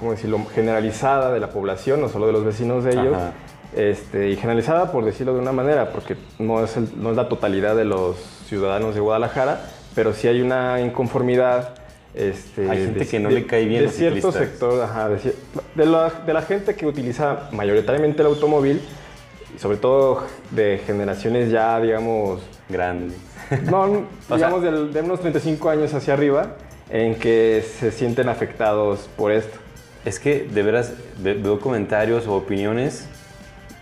¿cómo 0.01 0.13
decirlo?, 0.13 0.41
generalizada 0.55 1.31
de 1.31 1.39
la 1.39 1.51
población, 1.51 2.01
no 2.01 2.09
solo 2.09 2.27
de 2.27 2.33
los 2.33 2.45
vecinos 2.45 2.83
de 2.83 2.93
ellos, 2.93 3.15
Ajá. 3.17 3.33
este, 3.77 4.31
y 4.31 4.37
generalizada 4.37 4.91
por 4.91 5.05
decirlo 5.05 5.35
de 5.35 5.41
una 5.41 5.53
manera, 5.53 5.93
porque 5.93 6.17
no 6.39 6.65
es, 6.65 6.77
el- 6.77 6.89
no 7.01 7.11
es 7.11 7.17
la 7.17 7.29
totalidad 7.29 7.77
de 7.77 7.85
los 7.85 8.17
ciudadanos 8.49 8.95
de 8.95 9.01
Guadalajara, 9.01 9.61
pero 9.95 10.13
sí 10.15 10.27
hay 10.27 10.41
una 10.41 10.81
inconformidad. 10.81 11.75
Este, 12.13 12.69
Hay 12.69 12.79
gente 12.87 12.99
de- 13.01 13.07
que 13.07 13.21
no 13.21 13.29
de- 13.29 13.35
le 13.37 13.47
cae 13.47 13.67
bien 13.67 13.81
De 13.83 13.87
los 13.87 13.95
cierto 13.95 14.33
ciclistas. 14.33 14.49
sector, 14.49 14.83
ajá, 14.83 15.09
de, 15.11 15.87
la, 15.87 16.11
de 16.27 16.33
la 16.33 16.43
gente 16.43 16.75
que 16.75 16.85
utiliza 16.87 17.49
mayoritariamente 17.53 18.23
el 18.23 18.27
automóvil, 18.27 18.81
sobre 19.59 19.77
todo 19.77 20.25
de 20.51 20.81
generaciones 20.85 21.51
ya, 21.53 21.79
digamos, 21.81 22.41
Grande. 22.69 23.15
no, 23.71 24.05
digamos 24.35 24.63
del- 24.63 24.93
de 24.93 25.03
unos 25.03 25.21
35 25.21 25.69
años 25.71 25.95
hacia 25.95 26.15
arriba, 26.15 26.57
en 26.89 27.15
que 27.15 27.63
se 27.79 27.93
sienten 27.93 28.29
afectados 28.29 29.09
por 29.17 29.31
esto. 29.31 29.57
Es 30.05 30.19
que 30.19 30.45
de 30.45 30.63
veras 30.63 30.93
ve- 31.19 31.35
veo 31.35 31.61
comentarios 31.61 32.27
o 32.27 32.35
opiniones 32.35 33.07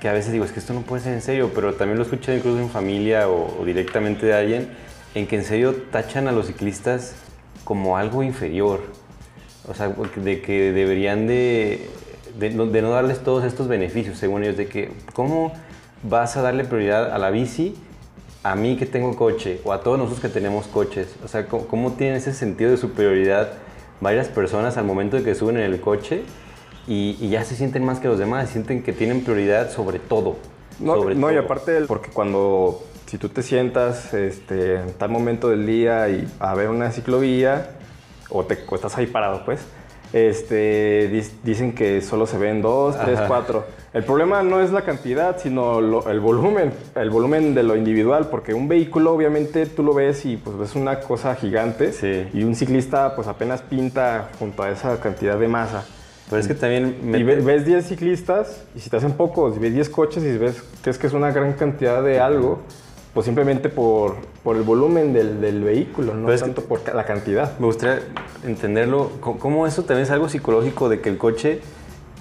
que 0.01 0.09
a 0.09 0.13
veces 0.13 0.33
digo, 0.33 0.45
es 0.45 0.53
que 0.53 0.61
esto 0.61 0.73
no 0.75 0.83
puede 0.83 1.03
ser 1.03 1.13
en 1.15 1.23
serio, 1.23 1.51
pero 1.55 1.75
también 1.75 1.99
lo 1.99 2.05
he 2.05 2.07
escuchado 2.07 2.37
incluso 2.39 2.59
en 2.61 2.71
familia 2.71 3.29
o, 3.29 3.65
directamente 3.65 4.27
de 4.27 4.35
alguien, 4.35 4.69
en 5.17 5.27
que 5.27 5.35
en 5.37 5.45
serio 5.45 5.75
tachan 5.91 6.29
a 6.29 6.33
los 6.33 6.47
ciclistas 6.47 7.15
como 7.65 7.97
algo 7.97 8.23
inferior. 8.23 8.81
O 9.69 9.75
sea, 9.75 9.89
de 9.89 10.41
que 10.41 10.73
deberían 10.73 11.27
de, 11.27 11.89
de 12.39 12.51
no 12.51 12.91
darles 12.91 13.19
todos 13.25 13.45
estos 13.45 13.67
beneficios, 13.67 14.19
según 14.19 14.45
ellos, 14.45 14.57
de 14.57 14.69
que 14.69 14.91
cómo 15.15 15.53
vas 16.05 16.37
a 16.37 16.43
darle 16.43 16.65
prioridad 16.65 17.13
a 17.13 17.19
la 17.19 17.31
bici 17.31 17.75
a 18.45 18.55
mí 18.55 18.77
que 18.77 18.87
tengo 18.87 19.17
coche 19.17 19.61
o 19.65 19.73
a 19.73 19.81
todos 19.83 19.99
nosotros 19.99 20.21
que 20.21 20.29
tenemos 20.29 20.69
coches. 20.69 21.09
O 21.25 21.29
sea, 21.29 21.47
¿cómo, 21.47 21.67
cómo 21.67 21.93
tienen 21.95 22.15
ese 22.17 22.33
sentido 22.33 22.71
de 22.71 22.77
superioridad 22.77 23.51
varias 24.01 24.29
personas 24.29 24.77
al 24.77 24.85
momento 24.85 25.17
de 25.17 25.23
que 25.23 25.35
suben 25.35 25.57
en 25.57 25.65
el 25.65 25.81
coche 25.81 26.23
y, 26.87 27.17
y 27.21 27.29
ya 27.29 27.45
se 27.45 27.55
sienten 27.55 27.85
más 27.85 28.01
que 28.01 28.09
los 28.09 28.19
demás, 28.19 28.51
sienten 28.51 28.83
que 28.83 28.93
tienen 28.93 29.23
prioridad 29.23 29.71
sobre 29.71 29.99
todo. 29.99 30.37
No, 30.81 30.95
sobre 30.95 31.15
no 31.15 31.33
y 31.33 31.37
aparte, 31.37 31.83
porque 31.83 32.11
cuando, 32.11 32.83
si 33.07 33.19
tú 33.19 33.29
te 33.29 33.43
sientas 33.43 34.15
este, 34.15 34.77
en 34.77 34.93
tal 34.93 35.11
momento 35.11 35.49
del 35.49 35.67
día 35.67 36.09
y 36.09 36.29
a 36.39 36.55
ver 36.55 36.69
una 36.69 36.91
ciclovía, 36.93 37.71
o, 38.31 38.45
te, 38.45 38.59
o 38.69 38.75
estás 38.75 38.97
ahí 38.97 39.07
parado, 39.07 39.45
pues, 39.45 39.61
este, 40.13 41.25
dicen 41.45 41.75
que 41.75 42.01
solo 42.01 42.27
se 42.27 42.39
ven 42.39 42.63
dos, 42.63 42.99
tres, 42.99 43.19
cuatro. 43.27 43.65
El 43.93 44.05
problema 44.05 44.43
no 44.43 44.61
es 44.61 44.71
la 44.71 44.83
cantidad, 44.83 45.39
sino 45.39 45.81
lo- 45.81 46.09
el 46.11 46.21
volumen, 46.21 46.73
el 46.95 47.11
volumen 47.11 47.55
de 47.55 47.63
lo 47.63 47.75
individual, 47.77 48.29
porque 48.31 48.53
un 48.55 48.69
vehículo 48.69 49.13
obviamente 49.13 49.65
tú 49.67 49.83
lo 49.83 49.95
ves 49.95 50.25
y 50.27 50.37
pues 50.37 50.57
ves 50.59 50.75
una 50.75 51.01
cosa 51.01 51.35
gigante 51.35 51.93
Sí. 51.93 52.29
y 52.35 52.45
un 52.45 52.55
ciclista 52.55 53.15
pues 53.17 53.27
apenas 53.29 53.63
pinta 53.63 54.29
junto 54.39 54.63
a 54.63 54.71
esa 54.71 55.01
cantidad 55.01 55.39
de 55.39 55.49
masa. 55.49 55.85
Pero 56.29 56.41
es 56.43 56.47
que 56.47 56.55
también... 56.55 56.99
me- 57.03 57.19
Y 57.19 57.23
ve- 57.23 57.37
ves 57.41 57.65
10 57.65 57.87
ciclistas 57.87 58.63
y 58.77 58.81
si 58.81 58.91
te 58.91 58.99
hacen 58.99 59.13
pocos, 59.13 59.57
y 59.57 59.59
ves 59.59 59.73
10 59.73 59.89
coches 59.89 60.23
y 60.23 60.37
ves 60.37 60.63
que 60.85 60.91
es 60.91 60.99
que 60.99 61.07
es 61.07 61.15
una 61.15 61.31
gran 61.33 61.55
cantidad 61.55 62.03
de 62.03 62.21
algo, 62.21 62.59
pues 63.19 63.27
simplemente 63.27 63.69
por, 63.69 64.15
por 64.45 64.55
el 64.55 64.63
volumen 64.63 65.13
del, 65.13 65.41
del 65.41 65.65
vehículo, 65.65 66.15
no 66.15 66.33
tanto 66.37 66.63
por 66.63 66.83
la 66.95 67.05
cantidad. 67.05 67.59
Me 67.59 67.67
gustaría 67.67 68.01
entenderlo, 68.47 69.11
cómo 69.21 69.67
eso 69.67 69.83
también 69.83 70.05
es 70.05 70.13
algo 70.13 70.29
psicológico 70.29 70.89
de 70.89 71.01
que 71.01 71.09
el 71.09 71.19
coche 71.19 71.59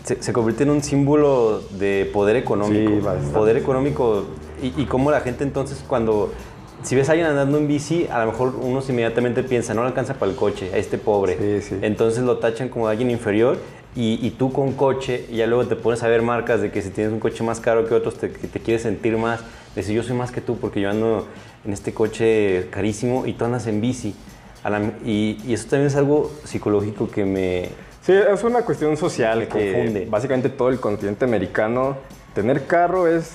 se, 0.03 0.23
se 0.23 0.33
convierte 0.33 0.63
en 0.63 0.71
un 0.71 0.81
símbolo 0.81 1.61
de 1.77 2.09
poder 2.11 2.35
económico. 2.35 2.93
Sí, 2.93 3.29
poder 3.31 3.57
económico 3.57 4.23
y, 4.59 4.73
y 4.75 4.85
cómo 4.85 5.11
la 5.11 5.21
gente 5.21 5.43
entonces 5.43 5.85
cuando... 5.87 6.33
Si 6.81 6.95
ves 6.95 7.09
a 7.09 7.11
alguien 7.11 7.27
andando 7.27 7.59
en 7.59 7.67
bici, 7.67 8.07
a 8.11 8.25
lo 8.25 8.31
mejor 8.31 8.55
unos 8.59 8.89
inmediatamente 8.89 9.43
piensa, 9.43 9.75
no 9.75 9.83
le 9.83 9.89
alcanza 9.89 10.15
para 10.15 10.31
el 10.31 10.35
coche, 10.35 10.71
a 10.73 10.77
este 10.77 10.97
pobre. 10.97 11.61
Sí, 11.61 11.69
sí. 11.69 11.79
Entonces 11.83 12.23
lo 12.23 12.39
tachan 12.39 12.69
como 12.69 12.87
alguien 12.87 13.11
inferior 13.11 13.59
y, 13.95 14.17
y 14.25 14.31
tú 14.31 14.51
con 14.51 14.71
coche, 14.71 15.27
y 15.29 15.35
ya 15.35 15.45
luego 15.45 15.67
te 15.67 15.75
pones 15.75 16.01
a 16.01 16.07
ver 16.07 16.23
marcas 16.23 16.59
de 16.59 16.71
que 16.71 16.81
si 16.81 16.89
tienes 16.89 17.13
un 17.13 17.19
coche 17.19 17.43
más 17.43 17.59
caro 17.59 17.87
que 17.87 17.93
otros, 17.93 18.15
te, 18.15 18.29
te 18.29 18.59
quieres 18.59 18.81
sentir 18.81 19.15
más. 19.15 19.41
Decir, 19.77 19.95
yo 19.95 20.03
soy 20.03 20.15
más 20.15 20.31
que 20.31 20.41
tú 20.41 20.57
porque 20.57 20.81
yo 20.81 20.89
ando 20.89 21.27
en 21.63 21.71
este 21.71 21.93
coche 21.93 22.67
carísimo 22.71 23.25
y 23.27 23.33
tú 23.33 23.45
andas 23.45 23.67
en 23.67 23.79
bici. 23.79 24.15
La- 24.63 24.81
y, 25.05 25.39
y 25.45 25.53
eso 25.53 25.67
también 25.69 25.87
es 25.87 25.95
algo 25.95 26.31
psicológico 26.43 27.09
que 27.09 27.23
me... 27.23 27.69
Sí, 28.01 28.11
es 28.13 28.43
una 28.43 28.63
cuestión 28.63 28.97
social 28.97 29.47
que 29.47 29.73
confunde. 29.73 30.07
básicamente 30.09 30.49
todo 30.49 30.69
el 30.69 30.79
continente 30.79 31.25
americano, 31.25 31.95
tener 32.33 32.65
carro 32.65 33.07
es 33.07 33.31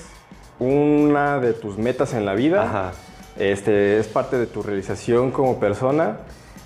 una 0.58 1.38
de 1.38 1.52
tus 1.52 1.78
metas 1.78 2.12
en 2.14 2.26
la 2.26 2.34
vida. 2.34 2.62
Ajá. 2.64 2.92
Este, 3.38 3.99
es 3.99 4.08
parte 4.08 4.37
de 4.37 4.46
tu 4.46 4.62
realización 4.62 5.30
como 5.30 5.61
persona 5.61 6.18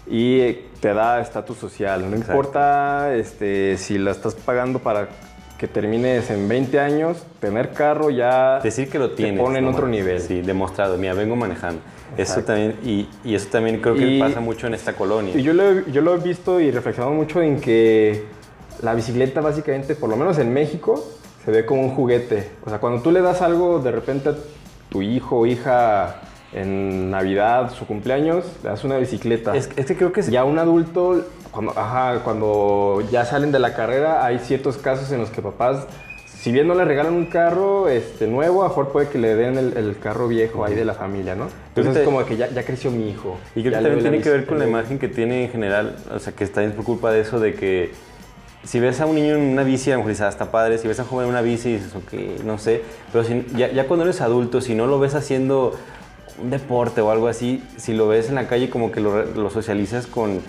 y 0.09 0.53
te 0.81 0.95
da 0.95 1.21
estatus 1.21 1.59
social. 1.59 2.01
No 2.01 2.17
Exacto. 2.17 2.33
importa 2.33 3.15
este, 3.15 3.77
si 3.77 3.99
la 3.99 4.11
estás 4.13 4.35
pagando 4.35 4.79
para 4.79 5.09
que 5.59 5.67
termines 5.69 6.31
en 6.31 6.49
20 6.49 6.79
años, 6.81 7.25
tener 7.41 7.73
carro 7.73 8.11
ya 8.11 8.61
Decir 8.61 8.91
que 8.91 8.99
lo 8.99 9.11
te 9.11 9.17
tienes. 9.25 9.41
pone 9.41 9.59
en 9.59 9.65
¿no? 9.65 9.71
otro 9.71 9.89
nivel. 9.89 10.21
Sí, 10.21 10.43
demostrado. 10.43 10.99
Mira, 10.99 11.15
vengo 11.15 11.35
manejando. 11.37 11.81
Eso 12.17 12.41
Exacto. 12.41 12.53
también, 12.53 12.77
y, 12.85 13.09
y 13.25 13.35
eso 13.35 13.49
también 13.51 13.81
creo 13.81 13.95
que 13.95 14.07
Y- 14.07 14.21
pasa 14.21 14.41
mucho 14.41 14.67
en 14.67 14.75
esta 14.75 14.93
colonia. 14.95 15.35
Y 15.37 15.43
yo 15.43 15.53
lo, 15.55 15.63
he- 15.71 15.85
yo 15.91 16.03
lo 16.03 16.15
he 16.15 16.19
visto 16.19 16.61
y 16.61 16.71
reflexionado 16.71 17.15
mucho 17.15 17.43
en 17.43 17.61
que 17.61 18.25
la 18.83 18.95
bicicleta 18.95 19.41
básicamente, 19.41 19.95
por 19.95 20.09
lo 20.11 20.17
menos 20.17 20.39
en 20.39 20.53
México, 20.53 21.03
se 21.45 21.51
ve 21.51 21.65
como 21.65 21.83
un 21.83 21.91
juguete. 21.95 22.51
O 22.65 22.71
sea, 22.71 22.79
cuando 22.79 23.01
tú 23.03 23.11
le 23.11 23.21
das 23.23 23.41
algo 23.43 23.79
de 23.81 23.93
repente 23.93 24.29
a 24.31 24.35
tu 24.91 25.03
hijo 25.03 25.39
o 25.41 25.47
hija 25.47 26.21
en 26.53 27.11
Navidad, 27.11 27.73
su 27.73 27.87
cumpleaños, 27.87 28.45
le 28.63 28.71
das 28.71 28.85
una 28.85 28.97
bicicleta. 28.99 29.55
es, 29.57 29.69
es 29.77 29.87
que 29.87 29.97
creo 29.97 30.13
que 30.13 30.21
es, 30.21 30.31
Ya 30.31 30.45
un 30.45 30.59
adulto, 30.59 31.25
cuando, 31.57 31.81
ajá, 31.81 32.21
cuando 32.23 33.03
ya 33.11 33.25
salen 33.25 33.51
de 33.51 33.59
la 33.59 33.75
carrera, 33.75 34.25
hay 34.25 34.39
ciertos 34.39 34.77
casos 34.77 35.11
en 35.13 35.21
los 35.21 35.31
que 35.31 35.43
papás 35.43 35.87
si 36.47 36.53
bien 36.53 36.69
no 36.69 36.77
le 36.77 36.85
regalan 36.85 37.13
un 37.13 37.27
carro 37.27 37.89
este, 37.89 38.29
nuevo, 38.29 38.63
a 38.63 38.69
mejor 38.69 38.93
puede 38.93 39.09
que 39.09 39.19
le 39.19 39.35
den 39.35 39.59
el, 39.59 39.99
carro 39.99 40.29
viejo 40.29 40.65
ahí 40.65 40.77
de 40.77 40.85
la 40.85 40.95
familia, 40.95 41.35
¿no? 41.35 41.49
Entonces 41.75 41.97
es 41.97 42.05
como 42.05 42.25
que 42.25 42.37
ya, 42.37 42.49
ya, 42.51 42.63
creció 42.63 42.93
mi 42.93 43.11
hijo. 43.11 43.37
Y 43.57 43.63
creo 43.63 43.73
que 43.73 43.83
también 43.83 43.99
tiene 43.99 44.21
que 44.21 44.31
ver 44.31 44.47
con 44.47 44.61
la 44.61 44.65
imagen 44.65 45.01
que 45.01 45.09
tiene 45.09 45.47
en 45.47 45.51
general, 45.51 45.97
o 46.15 46.21
sea, 46.21 46.33
que 46.35 46.45
está 46.45 46.61
bien 46.61 46.71
por 46.71 46.85
culpa 46.85 47.11
de 47.11 47.23
eso 47.23 47.41
de 47.41 47.55
que 47.55 47.91
si 48.63 48.79
ves 48.79 49.01
a 49.01 49.07
un 49.07 49.17
niño 49.17 49.35
en 49.35 49.41
una 49.41 49.65
bici, 49.65 49.91
a 49.91 49.95
lo 49.95 49.99
mejor 49.99 50.11
dices, 50.11 50.27
ah, 50.27 50.29
está 50.29 50.53
padre. 50.53 50.79
Si 50.79 50.87
ves 50.87 51.01
a 51.01 51.03
un 51.03 51.09
joven 51.09 51.25
en 51.25 51.31
una 51.31 51.43
bici, 51.43 51.73
dices, 51.73 51.97
ok, 51.97 52.45
no 52.45 52.59
sé. 52.59 52.83
Pero 53.11 53.25
si, 53.25 53.45
ya, 53.57 53.73
ya, 53.73 53.89
cuando 53.89 54.05
eres 54.05 54.21
adulto, 54.21 54.61
si 54.61 54.77
no 54.77 54.87
lo 54.87 55.01
ves 55.01 55.17
haciendo 55.17 55.77
un 56.41 56.51
deporte 56.51 57.01
o 57.01 57.11
algo 57.11 57.27
así, 57.27 57.61
si 57.77 57.93
lo 57.93 58.07
ves 58.07 58.29
en 58.29 58.37
la 58.37 58.47
calle, 58.47 58.71
como 58.71 58.93
que 58.93 59.01
lo, 59.01 59.25
lo 59.25 59.51
socializas 59.51 60.07
con, 60.07 60.43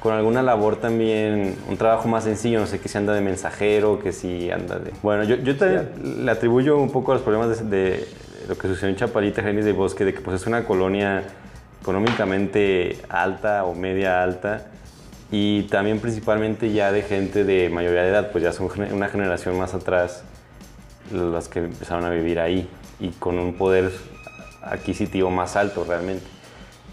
con 0.00 0.14
alguna 0.14 0.42
labor 0.42 0.76
también, 0.76 1.56
un 1.68 1.76
trabajo 1.76 2.08
más 2.08 2.24
sencillo, 2.24 2.60
no 2.60 2.66
sé, 2.66 2.80
que 2.80 2.88
si 2.88 2.96
anda 2.98 3.14
de 3.14 3.20
mensajero, 3.20 3.98
que 3.98 4.12
si 4.12 4.50
anda 4.50 4.78
de... 4.78 4.92
Bueno, 5.02 5.24
yo, 5.24 5.36
yo 5.36 5.56
también 5.56 6.24
le 6.24 6.30
atribuyo 6.30 6.78
un 6.78 6.90
poco 6.90 7.12
a 7.12 7.16
los 7.16 7.22
problemas 7.22 7.68
de, 7.68 8.06
lo 8.48 8.56
que 8.56 8.68
sucedió 8.68 8.88
en 8.88 8.96
Chapalita, 8.96 9.42
Genis 9.42 9.64
de 9.64 9.72
Bosque, 9.72 10.04
de 10.04 10.14
que 10.14 10.20
pues 10.20 10.40
es 10.40 10.46
una 10.46 10.64
colonia 10.64 11.24
económicamente 11.80 12.98
alta 13.08 13.64
o 13.64 13.74
media 13.74 14.22
alta 14.22 14.66
y 15.30 15.64
también 15.64 16.00
principalmente 16.00 16.72
ya 16.72 16.90
de 16.90 17.02
gente 17.02 17.44
de 17.44 17.68
mayoría 17.68 18.02
de 18.02 18.08
edad, 18.08 18.32
pues 18.32 18.42
ya 18.42 18.52
son 18.52 18.70
una 18.92 19.08
generación 19.08 19.58
más 19.58 19.74
atrás 19.74 20.22
las 21.12 21.48
que 21.48 21.60
empezaron 21.60 22.04
a 22.04 22.10
vivir 22.10 22.40
ahí 22.40 22.68
y 23.00 23.10
con 23.10 23.38
un 23.38 23.54
poder 23.54 23.92
adquisitivo 24.62 25.30
más 25.30 25.56
alto 25.56 25.84
realmente. 25.84 26.24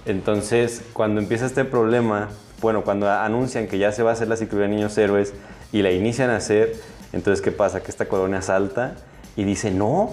Entonces, 0.06 0.84
cuando 0.94 1.22
empieza 1.22 1.46
este 1.46 1.66
problema, 1.66 2.30
bueno, 2.62 2.84
cuando 2.84 3.10
anuncian 3.10 3.68
que 3.68 3.78
ya 3.78 3.92
se 3.92 4.04
va 4.04 4.12
a 4.12 4.14
hacer 4.14 4.28
la 4.28 4.38
ciclovía 4.38 4.68
de 4.68 4.76
Niños 4.76 4.98
Héroes 4.98 5.34
y 5.72 5.82
la 5.82 5.92
inician 5.92 6.30
a 6.30 6.38
hacer, 6.38 6.74
entonces, 7.14 7.42
¿qué 7.42 7.52
pasa? 7.52 7.82
Que 7.82 7.92
esta 7.92 8.08
colonia 8.08 8.42
salta 8.42 8.96
y 9.36 9.44
dice, 9.44 9.72
no, 9.72 10.12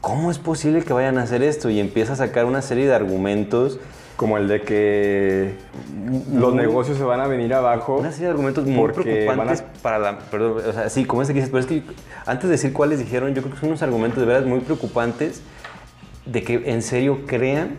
¿cómo 0.00 0.30
es 0.30 0.38
posible 0.38 0.82
que 0.82 0.92
vayan 0.92 1.18
a 1.18 1.22
hacer 1.22 1.42
esto? 1.42 1.70
Y 1.70 1.80
empieza 1.80 2.12
a 2.12 2.16
sacar 2.16 2.44
una 2.44 2.62
serie 2.62 2.86
de 2.86 2.94
argumentos 2.94 3.78
como 4.16 4.38
el 4.38 4.46
de 4.46 4.62
que 4.62 5.56
los 6.32 6.54
negocios 6.54 6.96
se 6.98 7.04
van 7.04 7.20
a 7.20 7.26
venir 7.26 7.52
abajo. 7.54 7.96
Una 7.96 8.12
serie 8.12 8.26
de 8.26 8.30
argumentos 8.30 8.64
muy 8.66 8.92
preocupantes 8.92 9.64
para 9.82 9.98
la. 9.98 10.18
Perdón, 10.18 10.62
o 10.68 10.72
sea, 10.72 10.88
sí, 10.88 11.04
como 11.04 11.22
ese 11.22 11.32
que 11.32 11.40
dices, 11.40 11.50
pero 11.50 11.60
es 11.60 11.66
que 11.66 11.82
antes 12.26 12.44
de 12.44 12.50
decir 12.50 12.72
cuáles 12.72 13.00
dijeron, 13.00 13.34
yo 13.34 13.42
creo 13.42 13.54
que 13.54 13.60
son 13.60 13.70
unos 13.70 13.82
argumentos 13.82 14.20
de 14.20 14.26
verdad 14.26 14.46
muy 14.46 14.60
preocupantes 14.60 15.42
de 16.26 16.42
que 16.42 16.62
en 16.66 16.82
serio 16.82 17.26
crean 17.26 17.78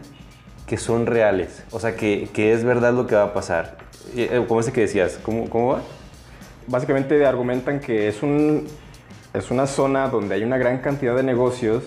que 0.68 0.78
son 0.78 1.06
reales. 1.06 1.64
O 1.72 1.80
sea, 1.80 1.96
que, 1.96 2.30
que 2.34 2.54
es 2.54 2.64
verdad 2.64 2.94
lo 2.94 3.08
que 3.08 3.16
va 3.16 3.24
a 3.24 3.34
pasar. 3.34 3.78
Eh, 4.16 4.44
como 4.48 4.60
ese 4.60 4.72
que 4.72 4.82
decías, 4.82 5.20
¿cómo, 5.22 5.50
cómo 5.50 5.74
va? 5.74 5.82
Básicamente 6.68 7.26
argumentan 7.26 7.80
que 7.80 8.08
es, 8.08 8.24
un, 8.24 8.68
es 9.34 9.52
una 9.52 9.68
zona 9.68 10.10
donde 10.10 10.36
hay 10.36 10.44
una 10.44 10.58
gran 10.58 10.80
cantidad 10.80 11.16
de 11.16 11.24
negocios 11.24 11.84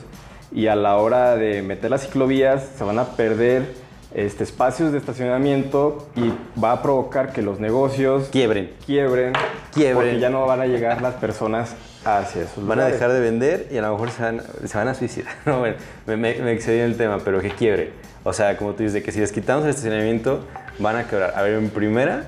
y 0.52 0.66
a 0.68 0.76
la 0.76 0.96
hora 0.96 1.36
de 1.36 1.62
meter 1.62 1.90
las 1.90 2.02
ciclovías 2.02 2.70
se 2.76 2.84
van 2.84 2.98
a 2.98 3.16
perder 3.16 3.74
este, 4.14 4.44
espacios 4.44 4.92
de 4.92 4.98
estacionamiento 4.98 6.08
y 6.16 6.32
va 6.58 6.72
a 6.72 6.82
provocar 6.82 7.32
que 7.32 7.42
los 7.42 7.60
negocios 7.60 8.28
quiebren. 8.30 8.72
Quiebren. 8.86 9.34
Quiebren. 9.72 9.94
Porque 9.94 10.18
ya 10.18 10.30
no 10.30 10.46
van 10.46 10.60
a 10.60 10.66
llegar 10.66 11.02
las 11.02 11.14
personas 11.14 11.74
hacia 12.04 12.42
esos 12.42 12.66
Van 12.66 12.80
a 12.80 12.86
dejar 12.86 13.12
de 13.12 13.20
vender 13.20 13.68
y 13.70 13.76
a 13.76 13.82
lo 13.82 13.92
mejor 13.92 14.10
se 14.10 14.22
van, 14.22 14.42
se 14.64 14.78
van 14.78 14.88
a 14.88 14.94
suicidar. 14.94 15.34
No, 15.44 15.58
bueno, 15.58 15.76
me, 16.06 16.16
me, 16.16 16.52
excedí 16.52 16.78
en 16.78 16.86
el 16.86 16.96
tema, 16.96 17.18
pero 17.24 17.40
que 17.40 17.50
quiebre. 17.50 17.92
O 18.24 18.32
sea, 18.32 18.56
como 18.56 18.72
tú 18.72 18.82
dices, 18.82 19.02
que 19.02 19.12
si 19.12 19.20
les 19.20 19.32
quitamos 19.32 19.64
el 19.64 19.70
estacionamiento, 19.70 20.44
van 20.78 20.96
a 20.96 21.06
quebrar. 21.06 21.34
A 21.36 21.42
ver, 21.42 21.54
en 21.54 21.70
primera, 21.70 22.24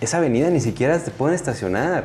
esa 0.00 0.18
avenida 0.18 0.50
ni 0.50 0.60
siquiera 0.60 0.98
se 0.98 1.10
pueden 1.10 1.34
estacionar. 1.34 2.04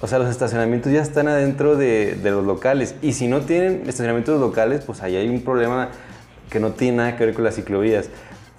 O 0.00 0.06
sea, 0.06 0.18
los 0.18 0.30
estacionamientos 0.30 0.92
ya 0.92 1.02
están 1.02 1.28
adentro 1.28 1.76
de, 1.76 2.14
de 2.14 2.30
los 2.30 2.44
locales. 2.44 2.94
Y 3.02 3.12
si 3.12 3.26
no 3.26 3.40
tienen 3.40 3.82
estacionamientos 3.82 4.40
locales, 4.40 4.84
pues 4.84 5.02
ahí 5.02 5.16
hay 5.16 5.28
un 5.28 5.42
problema 5.42 5.90
que 6.50 6.60
no 6.60 6.72
tiene 6.72 6.98
nada 6.98 7.16
que 7.16 7.26
ver 7.26 7.34
con 7.34 7.44
las 7.44 7.54
ciclovías. 7.54 8.10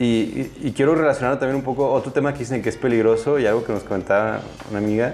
Y, 0.02 0.72
quiero 0.76 0.96
relacionar 0.96 1.40
también 1.40 1.58
un 1.58 1.64
poco 1.64 1.92
otro 1.92 2.14
tema 2.14 2.32
que 2.32 2.40
dicen 2.40 2.62
que 2.62 2.70
es 2.70 2.78
peligroso 2.78 3.38
y 3.38 3.46
algo 3.46 3.66
que 3.66 3.74
nos 3.74 3.84
comentaba 3.84 4.40
una 4.70 4.80
amiga, 4.80 5.14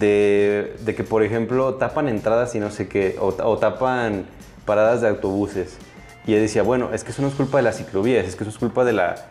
de, 0.00 0.74
de 0.80 0.94
que 0.96 1.04
por 1.04 1.22
ejemplo 1.22 1.74
tapan 1.74 2.08
entradas 2.08 2.54
y 2.56 2.58
no 2.58 2.70
sé 2.70 2.88
qué, 2.88 3.16
o, 3.20 3.32
tapan 3.58 4.26
paradas 4.66 5.00
de 5.00 5.08
autobuses. 5.08 5.76
Y 6.26 6.32
ella 6.32 6.42
decía, 6.42 6.64
bueno, 6.64 6.90
es 6.92 7.04
que 7.04 7.12
eso 7.12 7.22
no 7.22 7.28
es 7.28 7.34
culpa 7.34 7.58
de 7.58 7.64
las 7.64 7.76
ciclovías, 7.76 8.26
es 8.26 8.34
que 8.34 8.42
eso 8.42 8.50
es 8.50 8.58
culpa 8.58 8.84
de 8.84 8.94
la, 8.94 9.26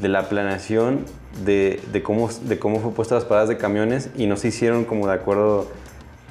de 0.00 0.08
la 0.08 0.28
planeación 0.28 1.04
de, 1.44 1.80
de, 1.92 2.02
cómo, 2.02 2.28
de 2.28 2.58
cómo 2.58 2.80
fue 2.80 2.92
puestas 2.92 3.16
las 3.16 3.24
paradas 3.24 3.48
de 3.48 3.56
camiones 3.56 4.10
y 4.16 4.26
no 4.26 4.36
se 4.36 4.48
hicieron 4.48 4.84
como 4.84 5.06
de 5.06 5.14
acuerdo 5.14 5.68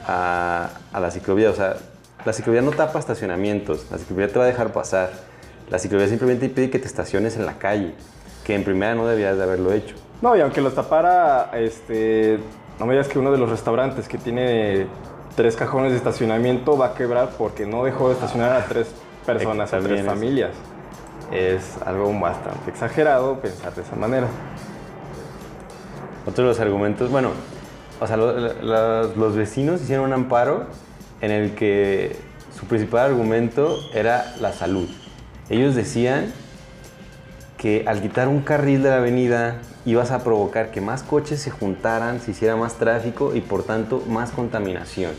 a, 0.05 0.69
a 0.91 0.99
la 0.99 1.11
ciclovía. 1.11 1.49
O 1.49 1.55
sea, 1.55 1.77
la 2.25 2.33
ciclovía 2.33 2.61
no 2.61 2.71
tapa 2.71 2.99
estacionamientos, 2.99 3.87
la 3.91 3.97
ciclovía 3.97 4.27
te 4.27 4.39
va 4.39 4.45
a 4.45 4.47
dejar 4.47 4.71
pasar. 4.73 5.11
La 5.69 5.79
ciclovía 5.79 6.07
simplemente 6.07 6.45
impide 6.45 6.69
que 6.69 6.79
te 6.79 6.87
estaciones 6.87 7.35
en 7.37 7.45
la 7.45 7.57
calle, 7.57 7.93
que 8.45 8.53
en 8.53 8.63
primera 8.63 8.95
no 8.95 9.07
debías 9.07 9.37
de 9.37 9.43
haberlo 9.43 9.73
hecho. 9.73 9.95
No, 10.21 10.35
y 10.35 10.41
aunque 10.41 10.61
los 10.61 10.75
tapara, 10.75 11.51
este, 11.53 12.39
no 12.79 12.85
me 12.85 12.93
digas 12.93 13.07
que 13.07 13.19
uno 13.19 13.31
de 13.31 13.37
los 13.37 13.49
restaurantes 13.49 14.07
que 14.07 14.17
tiene 14.17 14.87
tres 15.35 15.55
cajones 15.55 15.91
de 15.91 15.97
estacionamiento 15.97 16.77
va 16.77 16.87
a 16.87 16.93
quebrar 16.93 17.31
porque 17.37 17.65
no 17.65 17.83
dejó 17.83 18.09
de 18.09 18.15
estacionar 18.15 18.53
a 18.53 18.65
tres 18.65 18.87
personas, 19.25 19.73
a 19.73 19.79
tres 19.79 20.05
familias. 20.05 20.51
Es 21.33 21.77
algo 21.83 22.17
bastante 22.19 22.69
exagerado 22.69 23.39
pensar 23.39 23.73
de 23.73 23.81
esa 23.81 23.95
manera. 23.95 24.27
Otro 26.27 26.43
de 26.43 26.49
los 26.51 26.59
argumentos, 26.59 27.09
bueno, 27.09 27.31
o 27.99 28.05
sea, 28.05 28.17
los 28.17 29.35
vecinos 29.35 29.81
hicieron 29.81 30.05
un 30.05 30.13
amparo 30.13 30.67
en 31.21 31.31
el 31.31 31.55
que 31.55 32.15
su 32.55 32.67
principal 32.67 33.11
argumento 33.11 33.79
era 33.93 34.35
la 34.39 34.53
salud. 34.53 34.87
Ellos 35.49 35.73
decían 35.73 36.31
que 37.57 37.83
al 37.87 38.01
quitar 38.01 38.27
un 38.27 38.41
carril 38.41 38.83
de 38.83 38.89
la 38.89 38.97
avenida 38.97 39.55
ibas 39.85 40.11
a 40.11 40.23
provocar 40.23 40.69
que 40.69 40.81
más 40.81 41.01
coches 41.01 41.41
se 41.41 41.49
juntaran, 41.49 42.19
se 42.19 42.31
hiciera 42.31 42.55
más 42.55 42.75
tráfico 42.75 43.33
y 43.33 43.41
por 43.41 43.63
tanto 43.63 44.03
más 44.07 44.31
contaminación. 44.31 45.13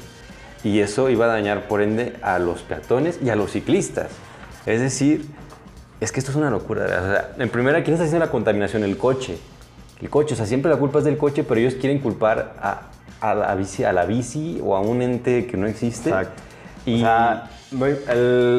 Y 0.62 0.79
eso 0.79 1.11
iba 1.11 1.24
a 1.24 1.29
dañar 1.29 1.66
por 1.66 1.83
ende 1.83 2.14
a 2.22 2.38
los 2.38 2.62
peatones 2.62 3.18
y 3.22 3.31
a 3.31 3.37
los 3.37 3.50
ciclistas. 3.50 4.11
Es 4.64 4.81
decir, 4.81 5.27
es 6.05 6.12
que 6.12 6.21
esto 6.21 6.31
es 6.31 6.37
una 6.37 6.51
locura. 6.51 7.33
en 7.38 7.49
primera, 7.49 7.83
¿quién 7.83 7.95
está 7.95 8.05
haciendo 8.05 8.25
la 8.25 8.31
contaminación? 8.31 8.85
El 8.85 8.97
coche. 8.97 9.38
El 10.01 10.11
coche, 10.11 10.35
o 10.35 10.37
sea, 10.37 10.47
siempre 10.47 10.71
la 10.71 10.77
culpa 10.77 10.99
es 10.99 11.05
del 11.05 11.17
coche, 11.17 11.45
pero 11.45 11.61
ellos 11.61 11.75
quieren 11.75 11.99
culpar 11.99 12.55
a, 12.61 13.35
la, 13.35 13.55
bici, 13.55 13.85
a 13.85 13.93
la 13.93 14.05
bici 14.05 14.61
o 14.62 14.77
a 14.77 14.81
un 14.81 15.03
ente 15.03 15.47
que 15.47 15.57
no 15.57 15.67
existe. 15.67 16.11
Exacto. 16.11 16.43
Y, 16.87 17.03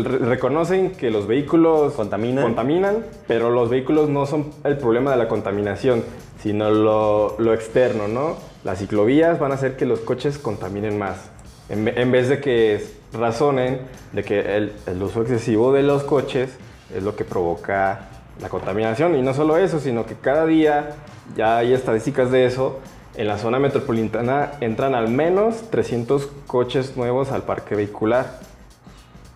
reconocen 0.04 0.92
que 0.92 1.12
los 1.12 1.28
vehículos 1.28 1.94
contaminan. 1.94 2.44
contaminan, 2.44 3.06
pero 3.28 3.50
los 3.52 3.70
vehículos 3.70 4.10
no 4.10 4.26
son 4.26 4.52
el 4.64 4.78
problema 4.78 5.12
de 5.12 5.18
la 5.18 5.28
contaminación, 5.28 6.04
sino 6.42 6.70
lo, 6.72 7.54
externo, 7.54 8.08
¿no? 8.08 8.38
Las 8.64 8.80
ciclovías 8.80 9.40
van 9.40 9.52
a 9.52 9.56
hacer 9.56 9.78
que 9.78 9.86
los 9.86 10.00
coches 10.00 10.40
contaminen 10.40 10.98
más. 10.98 11.30
En, 11.70 12.12
vez 12.12 12.30
de 12.30 12.42
que 12.42 12.86
razonen 13.14 13.82
de 14.12 14.24
que 14.24 14.58
el, 14.58 14.74
el 14.86 15.02
uso 15.02 15.22
excesivo 15.22 15.72
de 15.72 15.84
los 15.84 16.04
coches 16.04 16.50
es 16.94 17.04
lo 17.04 17.16
que 17.16 17.24
provoca 17.24 18.10
la 18.42 18.50
contaminación. 18.50 19.16
Y 19.16 19.22
no 19.22 19.34
solo 19.34 19.58
eso, 19.58 19.80
sino 19.80 20.06
que 20.06 20.16
cada 20.16 20.46
día 20.46 20.96
ya 21.36 21.58
hay 21.58 21.74
estadísticas 21.74 22.32
de 22.32 22.46
eso. 22.46 22.80
En 23.16 23.28
la 23.28 23.38
zona 23.38 23.60
metropolitana 23.60 24.52
entran 24.60 24.94
al 24.94 25.08
menos 25.08 25.70
300 25.70 26.28
coches 26.48 26.98
nuevos 26.98 27.32
al 27.32 27.44
parque 27.44 27.76
vehicular. 27.76 28.40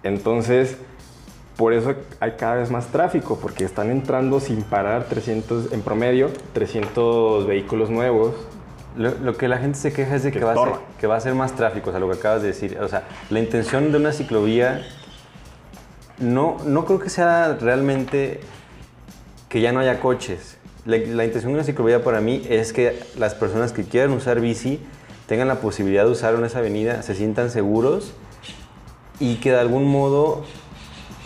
Entonces, 0.03 0.77
por 1.55 1.73
eso 1.73 1.93
hay 2.19 2.31
cada 2.31 2.55
vez 2.55 2.71
más 2.71 2.87
tráfico, 2.87 3.37
porque 3.41 3.65
están 3.65 3.89
entrando 3.89 4.39
sin 4.39 4.63
parar 4.63 5.05
300, 5.05 5.71
en 5.73 5.81
promedio, 5.81 6.29
300 6.53 7.47
vehículos 7.47 7.89
nuevos. 7.89 8.33
Lo, 8.97 9.37
que 9.37 9.47
la 9.47 9.59
gente 9.59 9.77
se 9.77 9.93
queja 9.93 10.15
es 10.15 10.23
de 10.23 10.31
que, 10.31 10.39
va 10.39 10.53
a, 10.53 10.55
ser, 10.55 10.73
que 10.99 11.07
va 11.07 11.15
a 11.15 11.19
ser 11.19 11.33
más 11.35 11.53
tráfico, 11.55 11.89
o 11.89 11.93
sea, 11.93 11.99
lo 11.99 12.09
que 12.09 12.17
acabas 12.17 12.41
de 12.41 12.49
decir. 12.49 12.77
O 12.81 12.87
sea, 12.87 13.03
la 13.29 13.39
intención 13.39 13.91
de 13.91 13.97
una 13.97 14.11
ciclovía 14.11 14.85
no, 16.19 16.57
no 16.65 16.85
creo 16.85 16.99
que 16.99 17.09
sea 17.09 17.57
realmente 17.59 18.39
que 19.47 19.61
ya 19.61 19.71
no 19.71 19.79
haya 19.79 19.99
coches. 19.99 20.57
La, 20.85 20.97
intención 20.97 21.51
de 21.51 21.59
una 21.59 21.63
ciclovía 21.63 22.03
para 22.03 22.21
mí 22.21 22.41
es 22.49 22.73
que 22.73 22.99
las 23.17 23.35
personas 23.35 23.73
que 23.73 23.83
quieran 23.83 24.11
usar 24.11 24.39
bici 24.39 24.79
tengan 25.27 25.47
la 25.47 25.61
posibilidad 25.61 26.05
de 26.05 26.11
usar 26.11 26.35
en 26.35 26.45
esa 26.45 26.59
avenida, 26.59 27.03
se 27.03 27.15
sientan 27.15 27.51
seguros 27.51 28.13
y 29.19 29.35
que 29.35 29.51
de 29.51 29.59
algún 29.59 29.85
modo 29.85 30.43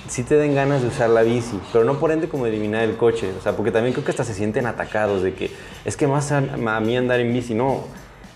sí 0.09 0.23
te 0.23 0.35
den 0.35 0.55
ganas 0.55 0.81
de 0.81 0.89
usar 0.89 1.09
la 1.09 1.21
bici, 1.21 1.59
pero 1.71 1.85
no 1.85 1.99
por 1.99 2.11
ende 2.11 2.27
como 2.27 2.45
eliminar 2.45 2.83
el 2.83 2.97
coche, 2.97 3.31
o 3.39 3.41
sea, 3.41 3.55
porque 3.55 3.71
también 3.71 3.93
creo 3.93 4.03
que 4.03 4.11
hasta 4.11 4.25
se 4.25 4.33
sienten 4.33 4.65
atacados 4.65 5.23
de 5.23 5.33
que 5.33 5.51
es 5.85 5.95
que 5.95 6.07
más 6.07 6.31
a, 6.31 6.41
mí 6.41 6.97
andar 6.97 7.19
en 7.19 7.31
bici, 7.31 7.53
no, 7.53 7.85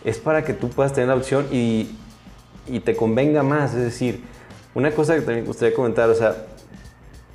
es 0.05 0.19
para 0.19 0.45
que 0.45 0.53
tú 0.53 0.69
puedas 0.69 0.93
tener 0.93 1.09
la 1.09 1.15
opción 1.15 1.47
y, 1.51 1.89
y 2.67 2.79
te 2.79 2.95
convenga 2.95 3.43
más, 3.43 3.73
es 3.73 3.81
decir, 3.81 4.23
una 4.77 4.91
cosa 4.91 5.15
que 5.15 5.21
también 5.21 5.41
me 5.41 5.47
gustaría 5.47 5.75
comentar, 5.75 6.07
o 6.07 6.13
sea, 6.13 6.35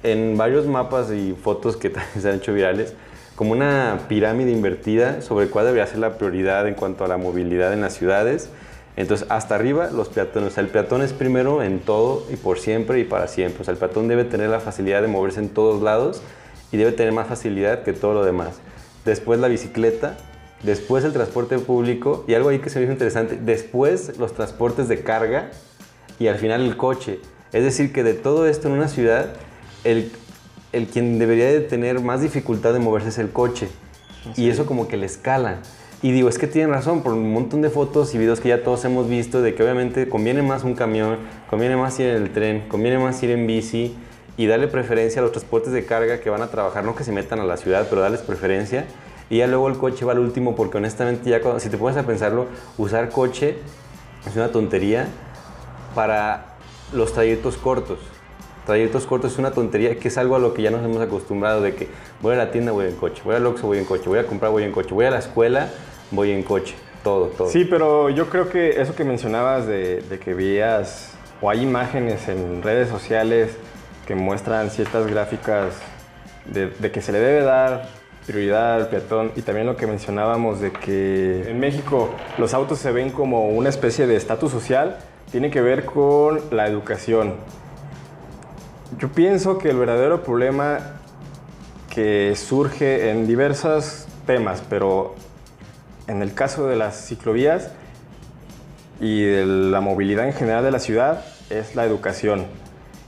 en 0.05 0.37
varios 0.37 0.65
mapas 0.67 1.11
y 1.11 1.33
fotos 1.33 1.77
que 1.77 1.91
también 1.91 2.23
se 2.23 2.29
han 2.29 2.37
hecho 2.37 2.53
virales, 2.53 2.95
como 3.35 3.51
una 3.51 4.03
pirámide 4.09 4.53
invertida 4.53 5.23
sobre 5.23 5.49
cuál 5.49 5.65
debería 5.65 5.89
ser 5.89 5.99
la 5.99 6.19
prioridad 6.19 6.69
en 6.69 6.75
cuanto 6.75 7.05
a 7.05 7.09
la 7.09 7.17
movilidad 7.17 7.73
en 7.73 7.81
las 7.81 7.95
ciudades, 7.95 8.49
Entonces, 8.95 9.27
hasta 9.29 9.57
arriba, 9.57 9.91
los 9.91 10.11
peatones. 10.11 10.53
O 10.53 10.55
sea, 10.55 10.63
el 10.63 10.69
peatón 10.69 11.03
es 11.03 11.13
primero 11.13 11.63
en 11.63 11.81
todo 11.81 12.25
y 12.31 12.37
por 12.37 12.61
siempre 12.61 13.01
y 13.01 13.05
para 13.05 13.27
siempre. 13.27 13.63
O 13.63 13.65
sea, 13.65 13.73
el 13.73 13.79
peatón 13.79 14.07
debe 14.07 14.25
tener 14.25 14.51
la 14.51 14.61
facilidad 14.61 15.03
de 15.03 15.09
moverse 15.09 15.41
en 15.41 15.49
todos 15.49 15.83
lados 15.83 16.23
y 16.71 16.77
debe 16.77 16.93
tener 16.93 17.13
más 17.13 17.27
facilidad 17.27 17.83
que 17.83 17.93
todo 17.93 18.13
lo 18.15 18.25
demás. 18.25 18.61
Después 19.05 19.41
la 19.41 19.49
bicicleta, 19.49 20.17
después 20.63 21.05
el 21.05 21.13
transporte 21.13 21.59
público 21.59 22.25
y 22.29 22.35
algo 22.35 22.51
ahí 22.51 22.59
que 22.61 22.71
se 22.71 22.79
me 22.79 22.85
hizo 22.85 22.93
interesante, 22.93 23.39
después 23.43 24.19
los 24.19 24.35
transportes 24.35 24.89
de 24.89 25.03
carga 25.03 25.51
y 26.19 26.29
al 26.29 26.37
final 26.37 26.61
el 26.61 26.77
coche. 26.77 27.19
Es 27.53 27.65
decir, 27.65 27.93
que 27.93 28.03
de 28.03 28.15
todo 28.15 28.47
esto 28.47 28.69
en 28.69 28.75
una 28.75 28.89
ciudad, 28.89 29.35
el, 29.85 30.11
el 30.73 30.87
quien 30.87 31.19
debería 31.19 31.47
de 31.47 31.61
tener 31.61 32.01
más 32.01 32.23
dificultad 32.23 32.73
de 32.73 32.79
moverse 32.79 33.11
es 33.11 33.19
el 33.19 33.31
coche. 33.31 33.69
Y 34.37 34.49
eso 34.49 34.67
como 34.67 34.89
que 34.89 34.97
le 34.97 35.07
escala. 35.07 35.59
Y 36.01 36.11
digo, 36.11 36.29
es 36.29 36.39
que 36.39 36.49
tienen 36.49 36.73
razón, 36.73 37.03
por 37.03 37.13
un 37.13 37.33
montón 37.33 37.63
de 37.63 37.71
fotos 37.71 38.13
y 38.15 38.19
videos 38.19 38.41
que 38.41 38.49
ya 38.49 38.65
todos 38.65 38.85
hemos 38.85 39.09
visto, 39.09 39.41
de 39.41 39.55
que 39.55 39.63
obviamente 39.63 40.09
conviene 40.09 40.43
más 40.43 40.65
un 40.65 40.75
camión, 40.75 41.19
conviene 41.49 41.77
más 41.77 41.99
ir 42.01 42.07
en 42.07 42.23
el 42.23 42.33
tren, 42.33 42.65
conviene 42.69 42.99
más 42.99 43.23
ir 43.23 43.31
en 43.31 43.47
bici 43.47 43.97
y 44.37 44.47
darle 44.47 44.67
preferencia 44.67 45.21
a 45.21 45.23
los 45.23 45.31
transportes 45.31 45.73
de 45.73 45.85
carga 45.85 46.21
que 46.21 46.29
van 46.29 46.43
a 46.43 46.49
trabajar, 46.49 46.85
no 46.85 46.97
que 46.97 47.05
se 47.05 47.13
metan 47.13 47.39
a 47.39 47.45
la 47.45 47.57
ciudad, 47.57 47.87
pero 47.89 48.01
darles 48.01 48.23
preferencia. 48.23 48.87
Y 49.31 49.39
ya 49.39 49.47
luego 49.47 49.69
el 49.69 49.79
coche 49.79 50.05
va 50.05 50.13
al 50.13 50.19
último, 50.19 50.57
porque 50.57 50.79
honestamente 50.79 51.31
ya 51.31 51.41
si 51.61 51.69
te 51.69 51.79
pones 51.79 51.97
a 51.97 52.05
pensarlo, 52.05 52.47
usar 52.79 53.11
coche 53.11 53.59
es 54.27 54.35
una 54.35 54.49
tontería 54.49 55.07
para 55.95 56.52
los 56.93 57.13
trayectos 57.13 57.57
cortos. 57.57 57.99
Trayectos 58.67 59.07
cortos 59.07 59.33
es 59.33 59.39
una 59.39 59.51
tontería 59.51 59.99
que 59.99 60.09
es 60.09 60.19
algo 60.19 60.37
a 60.37 60.39
lo 60.39 60.55
que 60.55 60.63
ya 60.63 60.71
nos 60.71 60.85
hemos 60.85 61.01
acostumbrado 61.01 61.63
de 61.63 61.75
que 61.75 61.89
voy 62.21 62.35
a 62.35 62.37
la 62.37 62.51
tienda, 62.53 62.71
voy 62.71 62.87
en 62.87 62.95
coche, 62.95 63.21
voy 63.25 63.35
al 63.35 63.45
Oxxo, 63.47 63.67
voy 63.67 63.79
en 63.79 63.85
coche, 63.85 64.09
voy 64.09 64.21
a 64.21 64.27
comprar, 64.27 64.53
voy 64.53 64.63
en 64.63 64.71
coche, 64.71 64.95
voy 64.95 65.07
a 65.07 65.11
la 65.11 65.19
escuela, 65.19 65.69
voy 66.13 66.31
en 66.31 66.45
coche, 66.45 66.75
todo, 67.03 67.27
todo. 67.27 67.49
Sí, 67.49 67.65
pero 67.65 68.09
yo 68.09 68.31
creo 68.31 68.49
que 68.49 68.81
eso 68.81 68.95
que 68.95 69.03
mencionabas 69.05 69.67
de, 69.67 70.05
que 70.23 70.33
veías 70.33 71.13
o 71.41 71.51
hay 71.51 71.63
imágenes 71.63 72.29
en 72.29 72.63
redes 72.63 72.89
sociales 72.89 73.57
que 74.07 74.15
muestran 74.15 74.71
ciertas 74.71 75.09
gráficas 75.09 75.75
de, 76.47 76.69
de, 76.69 76.93
que 76.93 77.03
se 77.03 77.11
le 77.11 77.19
debe 77.19 77.43
dar 77.43 77.89
prioridad 78.27 78.77
al 78.77 78.89
peatón 78.89 79.33
y 79.35 79.43
también 79.43 79.67
lo 79.67 79.77
que 79.77 79.89
mencionábamos 79.89 80.61
de 80.61 80.71
que 80.71 81.51
en 81.51 81.59
México 81.59 82.11
los 82.39 82.55
autos 82.55 82.79
se 82.79 82.93
ven 82.93 83.11
como 83.11 83.49
una 83.49 83.69
especie 83.69 84.07
de 84.07 84.15
estatus 84.15 84.53
social, 84.53 84.99
tiene 85.33 85.51
que 85.51 85.63
ver 85.63 85.87
con 85.87 86.41
la 86.51 86.69
educación. 86.69 87.35
Yo 88.99 89.09
pienso 89.09 89.57
que 89.57 89.71
el 89.71 89.79
verdadero 89.79 90.23
problema 90.23 91.01
que 91.89 92.35
surge 92.37 93.11
en 93.11 93.27
diversos 93.27 94.07
temas, 94.27 94.63
pero 94.69 95.15
en 96.07 96.21
el 96.21 96.35
caso 96.35 96.67
de 96.67 96.77
las 96.77 97.07
ciclovías 97.07 97.71
y 99.01 99.23
de 99.23 99.47
la 99.47 99.81
movilidad 99.81 100.27
en 100.27 100.35
general 100.35 100.63
de 100.65 100.71
la 100.71 100.79
ciudad 100.79 101.25
es 101.49 101.75
la 101.75 101.87
educación. 101.87 102.45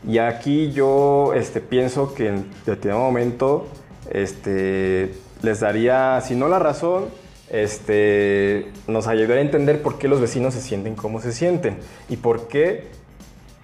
Y 0.09 0.19
aquí 0.19 0.73
yo 0.73 1.35
este, 1.35 1.61
pienso 1.61 2.15
que 2.15 2.29
en 2.29 2.51
determinado 2.65 3.05
momento 3.05 3.69
este, 4.11 5.15
les 5.43 5.61
daría, 5.61 6.21
si 6.23 6.35
no 6.35 6.49
la 6.49 6.59
razón, 6.59 7.05
este, 7.51 8.73
nos 8.87 9.07
ayudaría 9.07 9.37
a 9.37 9.41
entender 9.41 9.83
por 9.83 9.99
qué 9.99 10.09
los 10.09 10.21
vecinos 10.21 10.55
se 10.55 10.61
sienten 10.61 10.95
como 10.95 11.21
se 11.21 11.33
sienten 11.33 11.79
y 12.09 12.17
por 12.17 12.49
qué, 12.49 12.89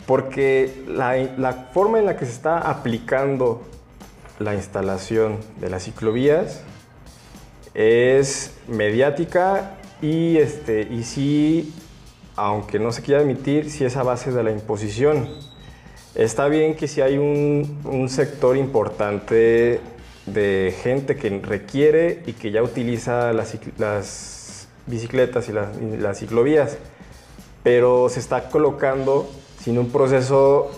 porque 0.06 0.84
la, 0.86 1.16
la 1.16 1.52
forma 1.72 1.98
en 1.98 2.06
la 2.06 2.16
que 2.16 2.26
se 2.26 2.32
está 2.32 2.58
aplicando 2.58 3.62
la 4.38 4.54
instalación 4.54 5.38
de 5.60 5.70
las 5.70 5.84
ciclovías 5.84 6.62
es 7.74 8.54
mediática 8.68 9.76
y, 10.02 10.38
este, 10.38 10.82
y 10.90 11.04
sí, 11.04 11.74
aunque 12.36 12.78
no 12.78 12.90
se 12.92 13.02
quiera 13.02 13.20
admitir, 13.20 13.70
sí 13.70 13.84
es 13.84 13.96
a 13.96 14.02
base 14.02 14.32
de 14.32 14.42
la 14.42 14.50
imposición. 14.50 15.28
Está 16.14 16.48
bien 16.48 16.74
que 16.74 16.88
si 16.88 17.00
hay 17.00 17.18
un, 17.18 18.08
sector 18.08 18.56
importante 18.56 19.80
de 20.26 20.74
gente 20.82 21.16
que 21.16 21.30
requiere 21.40 22.22
y 22.26 22.32
que 22.34 22.50
ya 22.50 22.62
utiliza 22.62 23.32
las, 23.32 24.68
bicicletas 24.86 25.48
y 25.48 25.52
las, 25.52 26.18
ciclovías, 26.18 26.78
pero 27.62 28.08
se 28.08 28.20
está 28.20 28.48
colocando 28.48 29.30
sin 29.60 29.78
un 29.78 29.90
proceso 29.90 30.70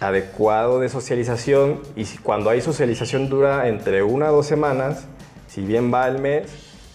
adecuado 0.00 0.80
de 0.80 0.88
socialización 0.88 1.80
y 1.96 2.04
cuando 2.18 2.50
hay 2.50 2.60
socialización 2.60 3.28
dura 3.28 3.68
entre 3.68 4.02
una 4.02 4.30
o 4.30 4.36
dos 4.36 4.46
semanas, 4.46 5.06
si 5.48 5.62
bien 5.62 5.92
va 5.92 6.04
al 6.04 6.20
mes, 6.20 6.46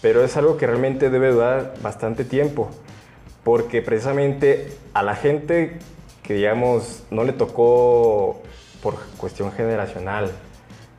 pero 0.01 0.23
es 0.23 0.37
algo 0.37 0.57
que 0.57 0.67
realmente 0.67 1.09
debe 1.09 1.31
durar 1.31 1.73
bastante 1.81 2.23
tiempo, 2.23 2.69
porque 3.43 3.81
precisamente 3.81 4.73
a 4.93 5.03
la 5.03 5.15
gente 5.15 5.79
que 6.23 6.35
digamos 6.35 7.03
no 7.11 7.23
le 7.23 7.33
tocó 7.33 8.41
por 8.81 8.95
cuestión 9.17 9.51
generacional 9.51 10.31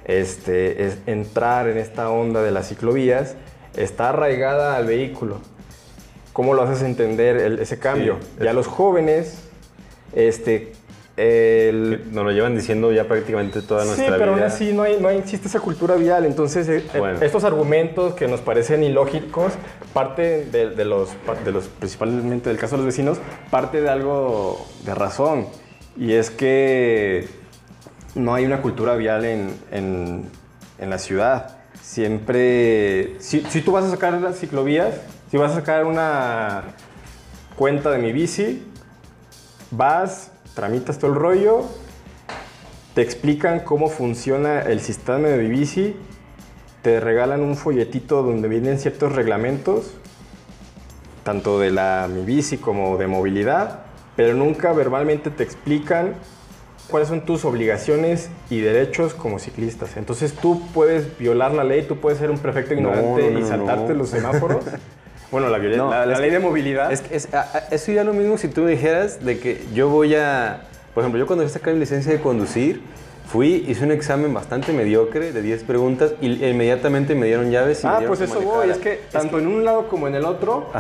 este, 0.05 0.87
es 0.87 0.99
entrar 1.07 1.69
en 1.69 1.79
esta 1.79 2.11
onda 2.11 2.43
de 2.43 2.51
las 2.51 2.69
ciclovías, 2.69 3.37
está 3.77 4.11
arraigada 4.11 4.77
al 4.77 4.87
vehículo. 4.87 5.39
¿Cómo 6.33 6.55
lo 6.55 6.63
haces 6.63 6.83
entender 6.83 7.37
ese 7.61 7.79
cambio? 7.79 8.19
Ya 8.41 8.53
los 8.53 8.67
jóvenes 8.67 9.45
este, 10.15 10.73
el... 11.17 12.13
Nos 12.13 12.25
lo 12.25 12.33
llevan 12.33 12.57
diciendo 12.57 12.93
ya 12.93 13.05
prácticamente 13.07 13.63
toda 13.63 13.85
nuestra 13.85 14.07
vida. 14.07 14.17
Sí, 14.17 14.21
pero 14.21 14.33
aún 14.33 14.43
así 14.43 14.73
no, 14.73 14.83
hay, 14.83 14.99
no 15.01 15.11
existe 15.11 15.49
esa 15.49 15.61
cultura 15.61 15.95
vial. 15.97 16.25
Entonces, 16.25 16.69
eh, 16.69 16.85
eh, 16.93 17.17
estos 17.21 17.45
argumentos 17.45 18.15
que 18.15 18.27
nos 18.27 18.41
parecen 18.41 18.83
ilógicos, 18.83 19.53
parte 19.93 20.45
de, 20.47 20.85
los, 20.85 21.11
de 21.45 21.53
los, 21.53 21.67
principalmente 21.67 22.49
del 22.49 22.59
caso 22.59 22.77
de 22.77 22.79
los 22.79 22.87
vecinos, 22.87 23.19
parte 23.51 23.81
de 23.81 23.89
algo 23.89 24.67
de 24.85 24.95
razón. 24.95 25.47
Y 25.97 26.15
es 26.15 26.31
que 26.31 27.29
no 28.15 28.35
hay 28.35 28.45
una 28.45 28.63
cultura 28.63 28.95
vial 28.97 29.25
en, 29.25 29.55
en, 29.71 30.91
la 30.91 30.99
ciudad. 30.99 31.57
Siempre, 31.83 33.17
si, 33.21 33.41
tú 33.41 33.73
vas 33.73 33.85
a 33.85 33.91
sacar 33.91 34.13
las 34.15 34.39
ciclovías, 34.39 34.95
si 35.31 35.37
vas 35.37 35.53
a 35.53 35.55
sacar 35.57 35.85
una 35.85 36.75
cuenta 37.57 37.91
de 37.91 37.99
mi 37.99 38.13
bici, 38.13 38.67
vas 39.71 40.31
tramitas 40.55 40.99
todo 40.99 41.13
el 41.13 41.17
rollo, 41.17 41.65
te 42.95 43.03
explican 43.03 43.61
cómo 43.61 43.89
funciona 43.89 44.61
el 44.61 44.81
sistema 44.81 45.29
de 45.29 45.49
bici, 45.49 45.97
te 46.83 47.01
regalan 47.01 47.41
un 47.41 47.57
folletito 47.57 48.23
donde 48.23 48.47
vienen 48.49 48.79
ciertos 48.79 49.13
reglamentos, 49.13 49.95
tanto 51.25 51.59
de 51.59 51.71
la 51.71 52.09
mi 52.13 52.25
bici 52.25 52.59
como 52.59 52.99
de 52.99 53.07
movilidad, 53.07 53.81
pero 54.17 54.35
nunca 54.35 54.73
verbalmente 54.73 55.31
te 55.31 55.43
explican 55.43 56.15
cuáles 56.89 57.09
son 57.09 57.23
tus 57.23 57.45
obligaciones 57.45 58.31
y 58.51 58.61
derechos 58.61 59.15
como 59.15 59.39
ciclistas. 59.39 59.97
Entonces 59.97 60.35
tú 60.35 60.63
puedes 60.73 61.19
violar 61.19 61.53
la 61.53 61.65
ley, 61.65 61.83
tú 61.83 61.97
puedes 61.97 62.19
ser 62.19 62.31
un 62.31 62.39
perfecto 62.39 62.75
ignorante 62.75 63.33
y 63.33 63.43
saltarte 63.45 63.95
los 63.95 64.11
semáforos. 64.11 64.65
Bueno, 65.31 65.49
la, 65.49 66.07
la, 66.07 66.21
ley 66.21 66.31
de 66.31 66.39
movilidad. 66.39 66.93
Es, 66.93 67.03
es, 67.11 67.29
eso 67.73 67.91
ya 67.91 68.05
lo 68.05 68.13
mismo 68.13 68.39
si 68.39 68.47
tú 68.47 68.67
dijeras 68.67 69.25
de 69.25 69.41
que 69.41 69.65
yo 69.75 69.89
voy 69.89 70.15
a. 70.15 70.63
Por 70.95 71.03
ejemplo, 71.03 71.19
yo 71.19 71.27
cuando 71.27 71.45
a 71.45 71.49
sacar 71.49 71.75
mi 71.75 71.81
licencia 71.81 72.13
de 72.13 72.21
conducir, 72.21 72.83
fui, 73.27 73.65
hice 73.67 73.85
un 73.85 73.91
examen 73.91 74.33
bastante 74.33 74.73
mediocre 74.73 75.33
de 75.33 75.43
10 75.43 75.65
preguntas 75.65 76.13
y 76.21 76.45
inmediatamente 76.45 77.15
me 77.15 77.27
dieron 77.27 77.51
llaves. 77.51 77.83
Y 77.85 77.87
ah, 77.87 78.01
pues 78.07 78.21
eso 78.21 78.41
voy. 78.41 78.71
Es 78.71 78.79
que 78.79 79.03
tanto 79.11 79.39
en 79.39 79.47
un 79.47 79.65
lado 79.65 79.89
como 79.89 80.09
en 80.09 80.15
el 80.15 80.25
otro, 80.25 80.71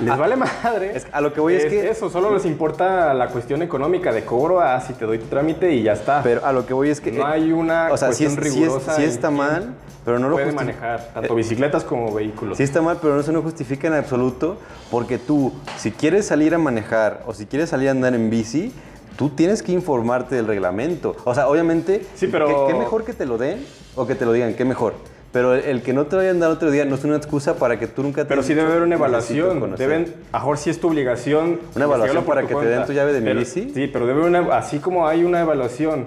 les 0.00 0.16
vale 0.16 0.36
madre. 0.36 1.02
a 1.10 1.20
lo 1.20 1.32
que 1.32 1.40
voy 1.40 1.54
es, 1.54 1.66
que. 1.66 1.88
Eso, 1.88 2.10
solo 2.10 2.32
les 2.32 2.44
importa 2.44 3.14
la 3.14 3.28
cuestión 3.28 3.62
económica 3.62 4.12
de 4.12 4.24
cobro, 4.24 4.60
así 4.60 4.92
te 4.94 5.04
doy 5.04 5.18
tu 5.18 5.26
trámite 5.26 5.72
y 5.72 5.82
ya 5.82 5.92
está. 5.92 6.22
Pero 6.22 6.44
a 6.44 6.52
lo 6.52 6.66
que 6.66 6.74
voy 6.74 6.90
es 6.90 7.00
que. 7.00 7.12
No 7.12 7.26
hay 7.26 7.52
una. 7.52 7.88
O 7.92 7.96
sea, 7.96 8.12
si, 8.12 8.24
es, 8.24 8.36
rigurosa 8.36 8.94
si, 8.94 9.04
está 9.04 9.30
mal 9.30 9.74
pero 10.06 10.20
no 10.20 10.28
lo 10.28 10.36
puede 10.36 10.52
manejar, 10.52 11.10
tanto 11.12 11.32
eh, 11.32 11.36
bicicletas 11.36 11.82
como 11.82 12.14
vehículos. 12.14 12.58
Sí 12.58 12.62
está 12.62 12.80
mal, 12.80 12.98
pero 13.02 13.18
eso 13.18 13.32
no 13.32 13.42
justifica 13.42 13.88
en 13.88 13.94
absoluto, 13.94 14.56
porque 14.88 15.18
tú, 15.18 15.52
si 15.78 15.90
quieres 15.90 16.28
salir 16.28 16.54
a 16.54 16.58
manejar 16.58 17.24
o 17.26 17.34
si 17.34 17.46
quieres 17.46 17.70
salir 17.70 17.88
a 17.88 17.90
andar 17.90 18.14
en 18.14 18.30
bici, 18.30 18.72
tú 19.16 19.30
tienes 19.30 19.62
que 19.62 19.72
informarte 19.72 20.34
del 20.34 20.46
reglamento. 20.46 21.16
O 21.24 21.34
sea, 21.34 21.48
obviamente, 21.48 22.06
sí, 22.14 22.28
pero... 22.28 22.66
¿qué, 22.66 22.74
mejor 22.74 23.04
que 23.04 23.12
te 23.12 23.26
lo 23.26 23.38
den 23.38 23.64
o 23.94 24.06
que 24.06 24.14
te 24.14 24.24
lo 24.24 24.32
digan? 24.32 24.54
¿Qué 24.54 24.64
mejor? 24.64 24.94
Pero 25.32 25.54
el 25.54 25.82
que 25.82 25.92
no 25.92 26.06
te 26.06 26.16
vayan 26.16 26.36
a 26.36 26.40
dar 26.40 26.50
otro 26.50 26.70
día 26.70 26.84
no 26.84 26.94
es 26.94 27.04
una 27.04 27.16
excusa 27.16 27.56
para 27.56 27.78
que 27.78 27.86
tú 27.86 28.02
nunca 28.02 28.22
te 28.22 28.28
Pero 28.28 28.42
sí 28.42 28.54
debe 28.54 28.70
haber 28.70 28.82
una 28.82 28.94
evaluación. 28.94 29.76
Deben, 29.76 30.14
mejor 30.32 30.56
si 30.56 30.70
es 30.70 30.80
tu 30.80 30.88
obligación. 30.88 31.60
¿Una 31.74 31.84
evaluación 31.84 32.24
para 32.24 32.46
que 32.46 32.54
te 32.54 32.66
den 32.66 32.86
tu 32.86 32.92
llave 32.92 33.12
de 33.12 33.20
mi 33.20 33.38
bici? 33.38 33.70
Sí, 33.74 33.86
pero 33.86 34.06
debe 34.06 34.22
una, 34.22 34.56
así 34.56 34.78
como 34.78 35.06
hay 35.06 35.24
una 35.24 35.40
evaluación 35.40 36.06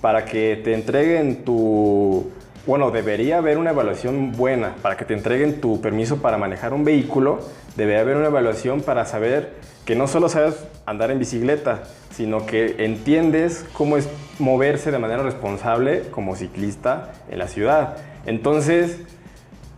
para 0.00 0.24
que 0.24 0.60
te 0.64 0.72
entreguen 0.72 1.44
tu 1.44 2.30
bueno, 2.66 2.90
debería 2.90 3.38
haber 3.38 3.58
una 3.58 3.70
evaluación 3.70 4.32
buena 4.32 4.74
para 4.82 4.96
que 4.96 5.04
te 5.04 5.14
entreguen 5.14 5.60
tu 5.60 5.80
permiso 5.80 6.18
para 6.18 6.36
manejar 6.36 6.74
un 6.74 6.84
vehículo. 6.84 7.40
Debería 7.76 8.02
haber 8.02 8.16
una 8.16 8.26
evaluación 8.26 8.82
para 8.82 9.06
saber 9.06 9.54
que 9.86 9.94
no 9.94 10.06
solo 10.06 10.28
sabes 10.28 10.56
andar 10.84 11.10
en 11.10 11.18
bicicleta, 11.18 11.84
sino 12.10 12.44
que 12.44 12.84
entiendes 12.84 13.64
cómo 13.72 13.96
es 13.96 14.08
moverse 14.38 14.90
de 14.90 14.98
manera 14.98 15.22
responsable 15.22 16.02
como 16.10 16.36
ciclista 16.36 17.12
en 17.30 17.38
la 17.38 17.48
ciudad. 17.48 17.96
Entonces, 18.26 18.98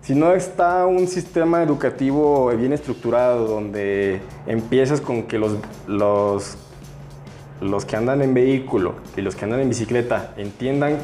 si 0.03 0.17
no 0.17 0.35
está 0.35 0.85
un 0.87 1.07
sistema 1.07 1.63
educativo 1.63 2.49
bien 2.57 2.73
estructurado 2.73 3.47
donde 3.47 4.21
empiezas 4.49 5.01
con 5.01 5.23
que 5.23 5.39
los, 5.39 5.57
los, 5.87 6.57
los 7.61 7.85
que 7.85 7.95
andan 7.95 8.21
en 8.23 8.35
vehículo 8.35 8.97
y 9.17 9.21
los 9.21 9.37
que 9.37 9.45
andan 9.45 9.61
en 9.61 9.69
bicicleta 9.69 10.35
entiendan 10.37 10.99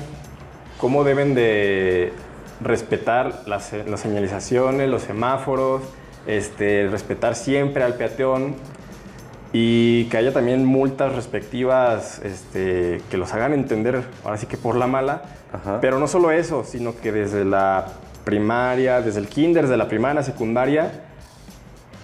cómo 0.79 1.05
deben 1.05 1.35
de 1.35 2.13
respetar 2.61 3.43
las, 3.47 3.73
las 3.73 4.01
señalizaciones, 4.01 4.89
los 4.89 5.03
semáforos, 5.03 5.83
este, 6.27 6.89
respetar 6.91 7.35
siempre 7.35 7.85
al 7.85 7.95
peatón 7.95 8.57
y 9.53 10.05
que 10.07 10.19
haya 10.19 10.33
también 10.33 10.65
multas 10.65 11.15
respectivas 11.15 12.21
este, 12.25 13.01
que 13.11 13.17
los 13.17 13.33
hagan 13.33 13.55
entender, 13.55 14.05
ahora 14.25 14.37
sí 14.37 14.47
que 14.47 14.57
por 14.57 14.77
la 14.77 14.87
mala, 14.87 15.23
Ajá. 15.53 15.81
pero 15.81 15.99
no 15.99 16.07
solo 16.07 16.31
eso, 16.31 16.65
sino 16.65 16.97
que 16.97 17.13
desde 17.13 17.45
la 17.45 17.87
primaria, 18.25 19.01
desde 19.01 19.21
el 19.21 19.29
kinder, 19.29 19.63
desde 19.63 19.79
la 19.79 19.89
primaria, 19.89 20.23
secundaria, 20.23 21.05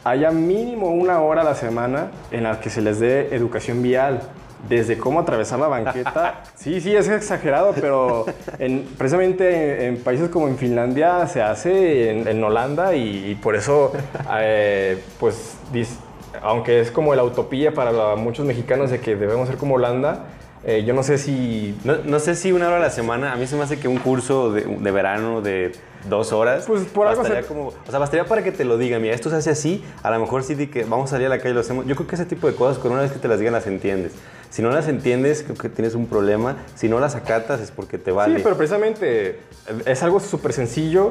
haya 0.04 0.30
mínimo 0.30 0.88
una 0.88 1.20
hora 1.20 1.42
a 1.42 1.44
la 1.44 1.54
semana 1.54 2.10
en 2.30 2.44
la 2.44 2.60
que 2.60 2.70
se 2.70 2.80
les 2.80 2.98
dé 2.98 3.34
educación 3.34 3.82
vial. 3.82 4.20
Desde 4.68 4.96
cómo 4.98 5.20
atravesar 5.20 5.59
la 5.59 5.68
banqueta. 5.68 6.42
Sí, 6.55 6.81
sí, 6.81 6.94
es 6.96 7.09
exagerado, 7.09 7.74
pero 7.79 8.24
en- 8.59 8.85
precisamente 8.96 9.87
en, 9.87 9.96
en 9.96 10.03
países 10.03 10.31
como 10.31 10.48
en 10.48 10.57
Finlandia 10.57 11.27
se 11.27 11.42
hace, 11.42 12.11
en, 12.11 12.27
en 12.29 12.42
Holanda, 12.42 12.94
y, 12.94 13.31
y 13.31 13.35
por 13.35 13.55
eso, 13.57 13.92
eh, 14.38 14.98
pues, 15.20 15.57
dis- 15.72 15.98
aunque 16.42 16.81
es 16.81 16.90
como 16.90 17.14
la 17.14 17.22
utopía 17.24 17.74
para 17.74 17.92
la- 17.92 18.16
muchos 18.16 18.46
mexicanos 18.46 18.90
de 18.90 19.00
que 19.00 19.14
debemos 19.16 19.48
ser 19.48 19.59
como 19.59 19.74
Holanda, 19.74 20.27
eh, 20.64 20.85
yo 20.87 20.94
no 20.94 21.03
sé 21.03 21.18
si 21.18 21.79
No, 21.85 21.96
no 22.05 22.18
sé 22.18 22.35
si 22.35 22.50
una 22.53 22.68
hora 22.68 22.77
a 22.79 22.81
la 22.81 22.90
semana, 22.90 23.33
a 23.33 23.37
mí 23.37 23.46
se 23.46 23.57
me 23.57 23.64
hace 23.64 23.79
que 23.79 23.87
un 23.88 23.98
curso 23.98 24.50
de, 24.50 24.62
de 24.62 24.90
verano 24.90 25.42
de 25.42 25.72
dos 26.09 26.33
horas. 26.33 26.64
Pues, 26.67 26.83
por 26.85 27.07
algo 27.07 27.23
bastaría 27.23 27.43
se- 27.43 27.49
como, 27.49 27.69
o 27.69 27.90
sea, 27.90 27.99
bastaría 27.99 28.25
para 28.27 28.43
que 28.43 28.53
te 28.53 28.64
lo 28.64 28.77
digan, 28.79 29.01
mira, 29.03 29.14
esto 29.14 29.31
se 29.31 29.37
hace 29.37 29.51
así, 29.51 29.85
a 30.03 30.11
lo 30.11 30.21
mejor 30.21 30.43
sí 30.43 30.55
de 30.55 30.71
que 30.71 30.85
vamos 30.85 31.11
a 31.11 31.12
salir 31.12 31.27
a 31.27 31.31
la 31.31 31.38
calle 31.38 31.51
y 31.51 31.55
lo 31.55 31.61
hacemos. 31.61 31.87
Yo 31.87 31.95
creo 31.97 32.07
que 32.07 32.14
ese 32.17 32.27
tipo 32.27 32.47
de 32.47 32.55
cosas, 32.55 32.79
con 32.79 32.93
una 32.93 33.03
vez 33.03 33.12
que 33.12 33.19
te 33.19 33.29
las 33.29 33.38
digan, 33.38 33.53
las 33.55 33.67
entiendes. 33.67 34.12
Si 34.51 34.62
no 34.62 34.71
las 34.71 34.87
entiendes, 34.87 35.43
creo 35.43 35.57
que 35.57 35.69
tienes 35.69 35.95
un 35.95 36.07
problema. 36.07 36.57
Si 36.77 36.88
no 36.88 37.01
las 37.01 37.14
acatas, 37.17 37.61
es 37.61 37.71
porque 37.73 37.99
te 37.99 38.12
vale. 38.12 38.37
Sí, 38.37 38.43
pero 38.45 38.57
precisamente 38.57 39.31
eh, 39.31 39.38
es 39.87 40.03
algo 40.05 40.21
súper 40.21 40.53
sencillo 40.53 41.11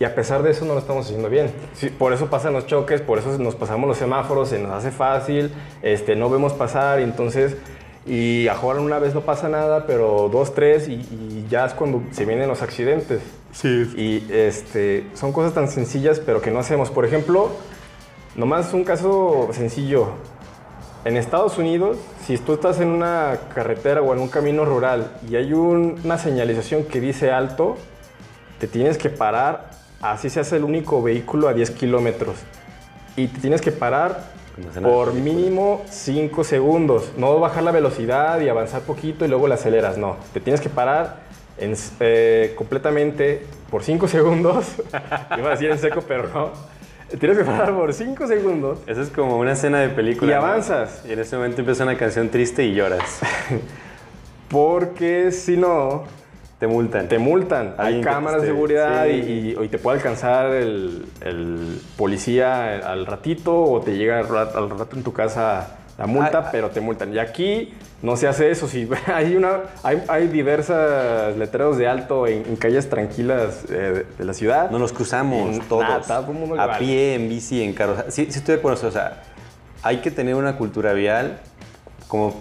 y 0.00 0.04
a 0.04 0.14
pesar 0.14 0.42
de 0.42 0.50
eso 0.50 0.64
no 0.64 0.72
lo 0.74 0.80
estamos 0.80 1.06
haciendo 1.06 1.28
bien. 1.28 1.52
Sí, 1.74 1.88
por 1.90 2.12
eso 2.12 2.26
pasan 2.30 2.52
los 2.52 2.66
choques, 2.66 3.00
por 3.02 3.18
eso 3.18 3.36
nos 3.38 3.54
pasamos 3.54 3.86
los 3.88 3.98
semáforos, 3.98 4.48
se 4.48 4.58
nos 4.58 4.72
hace 4.72 4.90
fácil, 4.90 5.52
este, 5.82 6.16
no 6.16 6.30
vemos 6.30 6.52
pasar 6.54 7.00
y 7.00 7.02
entonces... 7.04 7.56
Y 8.06 8.48
a 8.48 8.54
jugar 8.54 8.80
una 8.80 8.98
vez 8.98 9.14
no 9.14 9.22
pasa 9.22 9.48
nada, 9.48 9.86
pero 9.86 10.28
dos, 10.30 10.52
tres 10.54 10.88
y, 10.88 10.92
y 10.94 11.46
ya 11.48 11.64
es 11.64 11.72
cuando 11.72 12.02
se 12.10 12.26
vienen 12.26 12.48
los 12.48 12.60
accidentes. 12.60 13.20
Sí. 13.54 13.92
Y 13.96 14.32
este, 14.32 15.06
son 15.14 15.32
cosas 15.32 15.54
tan 15.54 15.68
sencillas, 15.68 16.20
pero 16.20 16.42
que 16.42 16.50
no 16.50 16.58
hacemos. 16.58 16.90
Por 16.90 17.04
ejemplo, 17.06 17.50
nomás 18.36 18.74
un 18.74 18.84
caso 18.84 19.48
sencillo. 19.52 20.08
En 21.04 21.16
Estados 21.16 21.58
Unidos, 21.58 21.98
si 22.26 22.36
tú 22.38 22.54
estás 22.54 22.80
en 22.80 22.88
una 22.88 23.38
carretera 23.54 24.00
o 24.02 24.12
en 24.12 24.20
un 24.20 24.28
camino 24.28 24.64
rural 24.64 25.12
y 25.30 25.36
hay 25.36 25.52
un- 25.52 26.00
una 26.04 26.18
señalización 26.18 26.84
que 26.84 27.00
dice 27.00 27.30
alto, 27.30 27.76
te 28.58 28.66
tienes 28.66 28.96
que 28.98 29.10
parar, 29.10 29.70
así 30.00 30.30
se 30.30 30.40
hace 30.40 30.56
el 30.56 30.64
único 30.64 31.02
vehículo 31.02 31.48
a 31.48 31.52
10 31.52 31.70
kilómetros. 31.70 32.36
Y 33.16 33.28
te 33.28 33.40
tienes 33.40 33.60
que 33.60 33.70
parar 33.70 34.32
por 34.82 35.12
mínimo 35.12 35.82
5 35.90 36.42
segundos. 36.42 37.12
No 37.18 37.38
bajar 37.38 37.62
la 37.64 37.70
velocidad 37.70 38.40
y 38.40 38.48
avanzar 38.48 38.82
poquito 38.82 39.24
y 39.24 39.28
luego 39.28 39.46
la 39.46 39.56
aceleras, 39.56 39.98
no. 39.98 40.16
Te 40.32 40.40
tienes 40.40 40.60
que 40.60 40.70
parar 40.70 41.23
en- 41.58 41.74
eh, 42.00 42.52
completamente 42.56 43.42
por 43.70 43.82
5 43.82 44.08
segundos. 44.08 44.66
Iba 45.38 45.48
a 45.48 45.50
decir 45.52 45.70
en 45.70 45.78
seco, 45.78 46.02
pero 46.06 46.28
no. 46.32 46.50
Tienes 47.18 47.38
que 47.38 47.44
parar 47.44 47.72
por 47.74 47.92
5 47.92 48.26
segundos 48.26 48.78
Eso 48.88 49.00
es 49.02 49.10
como 49.10 49.38
una 49.38 49.52
escena 49.52 49.78
de 49.80 49.88
película. 49.90 50.32
Y 50.32 50.34
¿no? 50.34 50.40
avanzas. 50.46 51.04
Y 51.06 51.12
en 51.12 51.20
ese 51.20 51.36
momento 51.36 51.60
empieza 51.60 51.84
una 51.84 51.96
canción 51.96 52.28
triste 52.28 52.64
y 52.64 52.74
lloras. 52.74 53.20
porque 54.48 55.30
si 55.32 55.56
no, 55.56 56.04
Te 56.58 56.66
multan. 56.66 57.08
te 57.08 57.18
multan. 57.18 57.74
Hay 57.78 58.00
te 58.00 58.00
cámaras 58.02 58.42
de 58.42 58.48
seguridad 58.48 59.04
sí. 59.06 59.10
y, 59.12 59.56
y- 59.60 59.64
y 59.64 59.68
te 59.68 59.78
puede 59.78 59.98
alcanzar 59.98 60.52
el, 60.54 61.04
el 61.20 61.80
policía 61.96 62.78
al 62.90 63.06
ratito 63.06 63.62
o 63.62 63.80
te 63.80 63.96
llega 63.96 64.18
al 64.20 64.28
rato 64.70 64.96
en 64.96 65.02
tu 65.02 65.12
casa 65.12 65.76
la 65.98 66.06
multa, 66.06 66.38
Ah, 66.38 66.44
ah. 66.46 66.48
pero 66.50 66.70
te 66.70 66.80
multan. 66.80 67.14
Y 67.14 67.18
aquí 67.18 67.72
no 68.02 68.16
se 68.16 68.26
hace 68.26 68.50
eso. 68.50 68.66
Si 68.68 68.88
hay, 69.06 69.36
una, 69.36 69.60
hay, 69.82 70.02
hay 70.08 70.28
diversas 70.28 71.36
letreros 71.36 71.78
de 71.78 71.86
alto 71.86 72.26
en, 72.26 72.44
en 72.46 72.56
calles 72.56 72.88
tranquilas 72.88 73.64
eh, 73.70 74.04
de, 74.18 74.24
la 74.24 74.34
ciudad. 74.34 74.70
No 74.70 74.78
nos 74.78 74.92
cruzamos 74.92 75.60
todos. 75.68 75.82
nada, 75.84 76.00
todo 76.00 76.60
a 76.60 76.78
pie, 76.78 77.14
en 77.14 77.28
bici, 77.28 77.62
en 77.62 77.72
carro. 77.72 77.96
Sí 78.08 78.22
estoy 78.22 78.54
de 78.54 78.58
acuerdo. 78.60 78.86
O 78.86 78.90
sea, 78.90 79.22
hay 79.82 79.98
que 79.98 80.10
tener 80.10 80.34
una 80.34 80.56
cultura 80.56 80.92
vial. 80.92 81.38
Como 82.08 82.34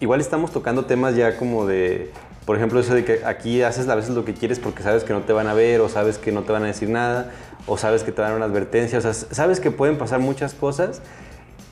igual 0.00 0.20
estamos 0.20 0.52
tocando 0.52 0.84
temas 0.84 1.16
ya 1.16 1.36
como 1.36 1.66
de, 1.66 2.10
por 2.44 2.56
ejemplo, 2.56 2.80
eso 2.80 2.94
de 2.94 3.04
que 3.04 3.24
aquí 3.24 3.62
haces 3.62 3.88
a 3.88 3.94
veces 3.94 4.14
lo 4.14 4.24
que 4.24 4.34
quieres 4.34 4.58
porque 4.58 4.82
sabes 4.82 5.04
que 5.04 5.12
no 5.12 5.20
te 5.20 5.32
van 5.32 5.48
a 5.48 5.54
ver 5.54 5.80
o 5.80 5.88
sabes 5.88 6.18
que 6.18 6.32
no 6.32 6.42
te 6.42 6.52
van 6.52 6.64
a 6.64 6.66
decir 6.66 6.88
nada 6.88 7.30
o 7.66 7.76
sabes 7.76 8.02
que 8.02 8.12
te 8.12 8.20
van 8.20 8.30
a 8.30 8.34
dar 8.34 8.36
una 8.36 8.46
advertencia. 8.46 8.98
O 8.98 9.00
sea, 9.00 9.12
sabes 9.12 9.60
que 9.60 9.70
pueden 9.70 9.98
pasar 9.98 10.20
muchas 10.20 10.54
cosas. 10.54 11.02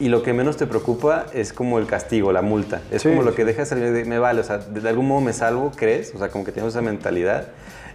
Y 0.01 0.09
lo 0.09 0.23
que 0.23 0.33
menos 0.33 0.57
te 0.57 0.67
preocupa 0.67 1.27
es 1.35 1.53
como 1.53 1.79
el 1.79 1.87
castigo, 1.87 2.33
la 2.33 2.41
multa. 2.43 2.81
Es 2.91 3.03
Sí, 3.03 3.09
como 3.11 3.23
lo 3.23 3.35
que 3.35 3.45
dejas 3.45 3.69
salir 3.69 3.93
de, 3.93 4.05
me 4.07 4.19
vale, 4.19 4.41
o 4.41 4.45
sea, 4.45 4.57
de, 4.59 4.89
algún 4.89 5.07
modo 5.07 5.21
me 5.21 5.33
salvo, 5.35 5.71
¿crees? 5.77 6.13
O 6.15 6.19
sea, 6.19 6.31
como 6.31 6.43
que 6.45 6.53
tienes 6.53 6.71
esa 6.73 6.81
mentalidad. 6.81 7.49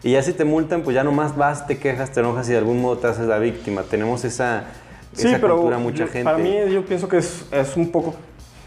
Y 0.03 0.11
ya 0.11 0.21
si 0.21 0.31
te 0.33 0.45
multan, 0.45 0.83
pues 0.83 0.93
ya 0.93 1.03
nomás 1.03 1.35
vas, 1.35 1.65
te 1.65 1.79
quejas, 1.79 2.11
te 2.11 2.19
enojas 2.19 2.47
y 2.47 2.51
de 2.51 2.59
algún 2.59 2.79
modo 2.79 2.99
te 2.99 3.07
haces 3.07 3.25
la 3.25 3.39
víctima. 3.39 3.81
Tenemos 3.83 4.23
esa, 4.23 4.65
Sí, 5.13 5.27
esa 5.27 5.39
pero 5.39 5.55
cultura 5.55 5.79
mucha 5.79 6.05
yo- 6.05 6.11
gente. 6.11 6.25
para 6.25 6.37
mí 6.37 6.55
yo 6.71 6.85
pienso 6.85 7.07
que 7.07 7.17
es, 7.17 7.45
es 7.51 7.75
un 7.75 7.89
poco 7.91 8.13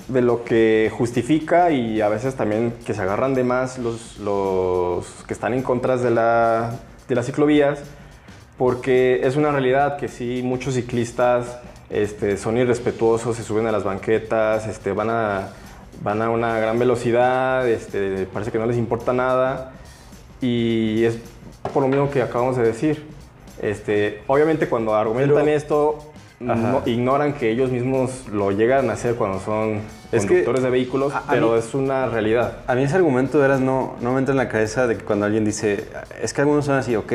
de 0.08 0.20
lo 0.22 0.42
que 0.42 0.90
justifica 0.96 1.70
y 1.70 2.00
a 2.00 2.08
veces 2.08 2.34
también 2.34 2.72
que 2.84 2.92
se 2.92 3.02
agarran 3.02 3.34
de 3.34 3.44
más 3.44 3.78
los, 3.78 4.18
los 4.18 5.06
que 5.28 5.34
están 5.34 5.54
en 5.54 5.62
contra 5.62 5.96
de, 5.96 6.10
la, 6.10 6.72
de 7.06 7.14
las 7.14 7.26
ciclovías, 7.26 7.78
porque 8.56 9.20
es 9.22 9.36
una 9.36 9.52
realidad 9.52 9.96
que 9.96 10.08
sí, 10.08 10.40
muchos 10.42 10.74
ciclistas 10.74 11.58
este, 11.90 12.36
son 12.36 12.56
irrespetuosos, 12.58 13.36
se 13.36 13.42
suben 13.42 13.66
a 13.66 13.72
las 13.72 13.84
banquetas, 13.84 14.66
este, 14.66 14.92
van, 14.92 15.10
a, 15.10 15.48
van 16.02 16.20
a 16.22 16.30
una 16.30 16.58
gran 16.58 16.78
velocidad, 16.78 17.66
este, 17.68 18.26
parece 18.32 18.50
que 18.52 18.58
no 18.58 18.66
les 18.66 18.76
importa 18.76 19.12
nada 19.12 19.72
y 20.40 21.04
es 21.04 21.18
por 21.72 21.82
lo 21.82 21.88
mismo 21.88 22.10
que 22.10 22.22
acabamos 22.22 22.56
de 22.56 22.62
decir. 22.62 23.06
Este, 23.60 24.22
obviamente 24.28 24.68
cuando 24.68 24.94
argumentan 24.94 25.44
Pero- 25.44 25.56
esto, 25.56 25.98
no- 26.40 26.82
ignoran 26.86 27.32
que 27.34 27.50
ellos 27.50 27.70
mismos 27.72 28.28
lo 28.32 28.52
llegan 28.52 28.88
a 28.90 28.92
hacer 28.92 29.16
cuando 29.16 29.40
son 29.40 29.80
Es 30.12 30.22
que- 30.22 30.28
conductores 30.28 30.62
de 30.62 30.70
vehículos, 30.70 31.12
a- 31.12 31.18
a 31.18 31.26
pero 31.26 31.52
mí- 31.52 31.58
es 31.58 31.74
una 31.74 32.06
realidad. 32.06 32.58
A 32.68 32.76
mí 32.76 32.84
ese 32.84 32.94
argumento 32.94 33.38
de 33.38 33.42
veras 33.48 33.60
no, 33.60 33.96
no 34.00 34.12
me 34.12 34.20
entra 34.20 34.32
en 34.32 34.36
la 34.38 34.48
cabeza 34.48 34.86
de 34.86 34.96
que 34.96 35.04
cuando 35.04 35.26
alguien 35.26 35.44
dice, 35.44 35.86
es 36.22 36.32
que 36.32 36.40
algunos 36.42 36.64
son 36.66 36.76
así, 36.76 36.94
ok, 36.94 37.12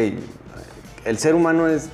el 1.05 1.17
ser 1.17 1.35
humano 1.35 1.67
es, 1.69 1.87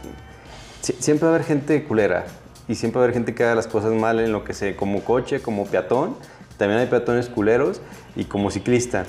si- 0.82 0.94
siempre 0.94 1.28
va 1.28 1.34
a 1.34 1.36
haber 1.36 1.46
gente 1.48 1.84
culera 1.84 2.26
y 2.70 2.76
siempre 2.76 3.00
va 3.00 3.04
a 3.04 3.06
haber 3.06 3.16
gente 3.16 3.36
que 3.36 3.44
haga 3.44 3.56
las 3.56 3.68
cosas 3.68 3.92
mal 3.92 4.22
en 4.22 4.32
lo 4.32 4.46
que 4.46 4.54
sea, 4.54 4.74
como 4.78 5.04
coche, 5.04 5.42
como 5.42 5.66
peatón, 5.66 6.16
también 6.58 6.80
hay 6.80 6.88
peatones 6.88 7.28
culeros 7.28 7.82
y 8.16 8.26
como 8.26 8.52
ciclista. 8.52 9.06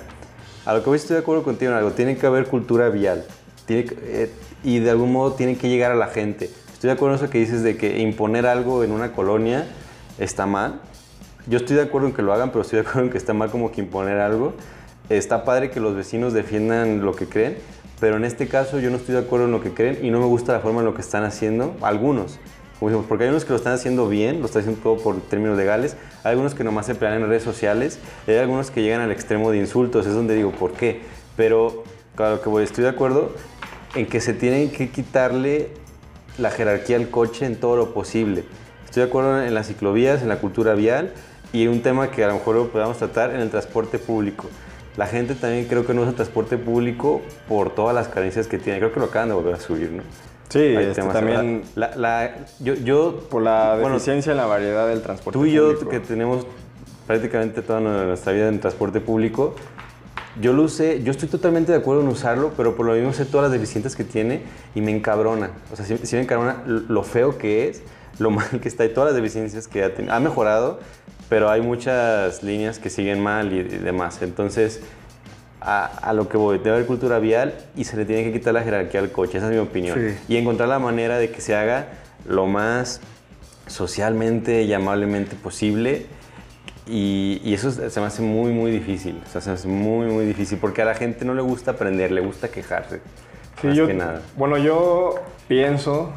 A 0.64 0.72
lo 0.72 0.82
que 0.82 0.88
voy 0.88 0.96
estoy 0.96 1.14
de 1.14 1.20
acuerdo 1.20 1.44
contigo 1.44 1.70
en 1.70 1.76
algo, 1.76 1.92
tiene 1.92 2.16
que 2.16 2.26
haber 2.26 2.46
cultura 2.46 2.88
vial 2.88 3.24
eh, 3.68 4.30
y 4.64 4.78
de 4.80 4.90
algún 4.90 5.12
modo 5.12 5.34
tiene 5.34 5.56
que 5.56 5.68
llegar 5.68 5.92
a 5.92 5.94
la 5.94 6.08
gente. 6.08 6.50
Estoy 6.72 6.88
de 6.88 6.92
acuerdo 6.92 7.16
en 7.16 7.22
eso 7.22 7.30
que 7.30 7.38
dices 7.38 7.62
de 7.62 7.76
que 7.76 8.00
imponer 8.00 8.46
algo 8.46 8.82
en 8.82 8.92
una 8.92 9.12
colonia 9.12 9.66
está 10.18 10.46
mal, 10.46 10.80
yo 11.46 11.58
estoy 11.58 11.76
de 11.76 11.82
acuerdo 11.82 12.08
en 12.08 12.14
que 12.14 12.22
lo 12.22 12.32
hagan, 12.32 12.50
pero 12.50 12.62
estoy 12.62 12.78
de 12.78 12.88
acuerdo 12.88 13.02
en 13.02 13.10
que 13.10 13.18
está 13.18 13.34
mal 13.34 13.50
como 13.50 13.72
que 13.72 13.80
imponer 13.80 14.18
algo. 14.18 14.54
Está 15.08 15.44
padre 15.44 15.70
que 15.70 15.80
los 15.80 15.94
vecinos 15.96 16.32
defiendan 16.32 17.02
lo 17.04 17.14
que 17.14 17.26
creen, 17.26 17.56
pero 17.98 18.16
en 18.16 18.24
este 18.24 18.46
caso 18.46 18.78
yo 18.78 18.90
no 18.90 18.96
estoy 18.96 19.14
de 19.14 19.22
acuerdo 19.22 19.46
en 19.46 19.52
lo 19.52 19.60
que 19.60 19.74
creen 19.74 19.98
y 20.02 20.10
no 20.10 20.20
me 20.20 20.26
gusta 20.26 20.52
la 20.52 20.60
forma 20.60 20.80
en 20.80 20.86
lo 20.86 20.94
que 20.94 21.00
están 21.00 21.24
haciendo 21.24 21.74
algunos. 21.82 22.38
Como 22.80 22.88
dijimos, 22.88 23.06
porque 23.08 23.24
hay 23.24 23.30
unos 23.30 23.44
que 23.44 23.50
lo 23.50 23.56
están 23.56 23.74
haciendo 23.74 24.08
bien, 24.08 24.40
lo 24.40 24.46
están 24.46 24.62
haciendo 24.62 24.80
todo 24.80 24.96
por 24.96 25.20
términos 25.20 25.58
legales, 25.58 25.96
hay 26.24 26.30
algunos 26.30 26.54
que 26.54 26.64
nomás 26.64 26.86
se 26.86 26.94
pelean 26.94 27.22
en 27.22 27.28
redes 27.28 27.42
sociales, 27.42 27.98
y 28.26 28.30
hay 28.30 28.38
algunos 28.38 28.70
que 28.70 28.80
llegan 28.80 29.02
al 29.02 29.12
extremo 29.12 29.50
de 29.50 29.58
insultos, 29.58 30.06
es 30.06 30.14
donde 30.14 30.34
digo, 30.34 30.50
¿por 30.50 30.72
qué? 30.72 31.02
Pero, 31.36 31.84
claro 32.16 32.40
que 32.40 32.48
voy, 32.48 32.64
estoy 32.64 32.84
de 32.84 32.90
acuerdo 32.90 33.32
en 33.94 34.06
que 34.06 34.22
se 34.22 34.32
tiene 34.32 34.70
que 34.70 34.88
quitarle 34.88 35.68
la 36.38 36.50
jerarquía 36.50 36.96
al 36.96 37.10
coche 37.10 37.44
en 37.44 37.56
todo 37.56 37.76
lo 37.76 37.92
posible. 37.92 38.44
Estoy 38.86 39.02
de 39.02 39.08
acuerdo 39.10 39.42
en 39.42 39.52
las 39.52 39.66
ciclovías, 39.66 40.22
en 40.22 40.30
la 40.30 40.38
cultura 40.38 40.72
vial 40.72 41.12
y 41.52 41.66
un 41.66 41.82
tema 41.82 42.10
que 42.10 42.24
a 42.24 42.28
lo 42.28 42.34
mejor 42.34 42.56
lo 42.56 42.68
podamos 42.68 42.96
tratar 42.96 43.34
en 43.34 43.40
el 43.40 43.50
transporte 43.50 43.98
público. 43.98 44.48
La 44.96 45.06
gente 45.06 45.34
también 45.34 45.66
creo 45.66 45.86
que 45.86 45.92
no 45.92 46.00
usa 46.00 46.10
el 46.10 46.16
transporte 46.16 46.56
público 46.56 47.20
por 47.46 47.74
todas 47.74 47.94
las 47.94 48.08
carencias 48.08 48.46
que 48.46 48.58
tiene. 48.58 48.78
Creo 48.78 48.92
que 48.92 49.00
lo 49.00 49.06
acaban 49.06 49.28
de 49.28 49.34
volver 49.34 49.54
a 49.54 49.60
subir, 49.60 49.90
¿no? 49.90 50.02
Sí, 50.50 50.74
este, 50.76 51.00
también 51.02 51.62
La, 51.76 51.96
la- 51.96 52.34
yo, 52.58 52.74
yo, 52.74 53.26
por 53.30 53.40
la 53.42 53.76
bueno, 53.80 53.94
deficiencia 53.94 54.32
en 54.32 54.36
la 54.36 54.46
variedad 54.46 54.86
del 54.88 55.00
transporte 55.00 55.38
tú 55.38 55.46
y 55.46 55.52
yo 55.52 55.68
público. 55.74 55.90
que 55.90 56.00
tenemos 56.00 56.46
prácticamente 57.06 57.62
toda 57.62 57.80
nuestra 57.80 58.32
vida 58.32 58.48
en 58.48 58.60
transporte 58.60 59.00
público, 59.00 59.54
yo 60.40 60.52
lo 60.52 60.62
usé, 60.62 61.02
yo 61.02 61.10
estoy 61.10 61.28
totalmente 61.28 61.72
de 61.72 61.78
acuerdo 61.78 62.02
en 62.02 62.08
usarlo, 62.08 62.52
pero 62.56 62.76
por 62.76 62.86
lo 62.86 62.92
mismo 62.94 63.12
sé 63.12 63.24
todas 63.24 63.44
las 63.44 63.52
deficiencias 63.52 63.96
que 63.96 64.04
tiene 64.04 64.42
y 64.74 64.80
me 64.80 64.90
encabrona. 64.92 65.50
O 65.72 65.76
sea, 65.76 65.84
sí, 65.84 66.16
me 66.16 66.22
encabrona 66.22 66.62
lo 66.66 67.02
feo 67.02 67.36
que 67.38 67.68
es, 67.68 67.82
lo 68.18 68.30
mal 68.32 68.46
que 68.60 68.68
está 68.68 68.84
y 68.84 68.90
todas 68.90 69.12
las 69.12 69.16
deficiencias 69.16 69.66
que 69.68 69.82
ha 69.82 69.94
tenido. 69.94 70.14
Ha 70.14 70.20
mejorado, 70.20 70.78
pero 71.28 71.48
hay 71.50 71.60
muchas 71.62 72.42
líneas 72.42 72.78
que 72.78 72.90
siguen 72.90 73.20
mal 73.22 73.52
y, 73.52 73.62
demás. 73.62 74.20
Entonces, 74.22 74.80
a, 75.60 76.12
lo 76.14 76.28
que 76.28 76.36
voy, 76.36 76.58
debe 76.58 76.70
haber 76.70 76.86
cultura 76.86 77.18
vial 77.18 77.54
y 77.76 77.84
se 77.84 77.96
le 77.96 78.04
tiene 78.04 78.24
que 78.24 78.32
quitar 78.32 78.54
la 78.54 78.62
jerarquía 78.62 79.00
al 79.00 79.12
coche, 79.12 79.38
esa 79.38 79.48
es 79.48 79.52
mi 79.52 79.58
opinión. 79.58 80.16
Y 80.28 80.36
encontrar 80.36 80.68
la 80.68 80.78
manera 80.78 81.18
de 81.18 81.30
que 81.30 81.40
se 81.40 81.54
haga 81.54 81.88
lo 82.26 82.46
más 82.46 83.00
socialmente 83.66 84.62
y 84.62 84.72
amablemente 84.72 85.36
posible 85.36 86.06
y, 86.86 87.54
eso 87.54 87.70
se 87.70 88.00
me 88.00 88.06
hace 88.06 88.22
muy, 88.22 88.52
muy 88.52 88.70
difícil. 88.70 89.20
O 89.24 89.30
sea, 89.30 89.40
se 89.40 89.50
me 89.50 89.54
hace 89.54 89.68
muy, 89.68 90.06
muy 90.06 90.24
difícil 90.24 90.58
porque 90.58 90.82
a 90.82 90.84
la 90.84 90.94
gente 90.94 91.24
no 91.24 91.34
le 91.34 91.42
gusta 91.42 91.72
aprender, 91.72 92.10
le 92.10 92.20
gusta 92.20 92.48
quejarse. 92.48 93.00
Sí, 93.60 93.68
más 93.68 93.78
que 93.78 93.94
nada. 93.94 94.22
Bueno, 94.36 94.58
yo 94.58 95.14
pienso, 95.46 96.12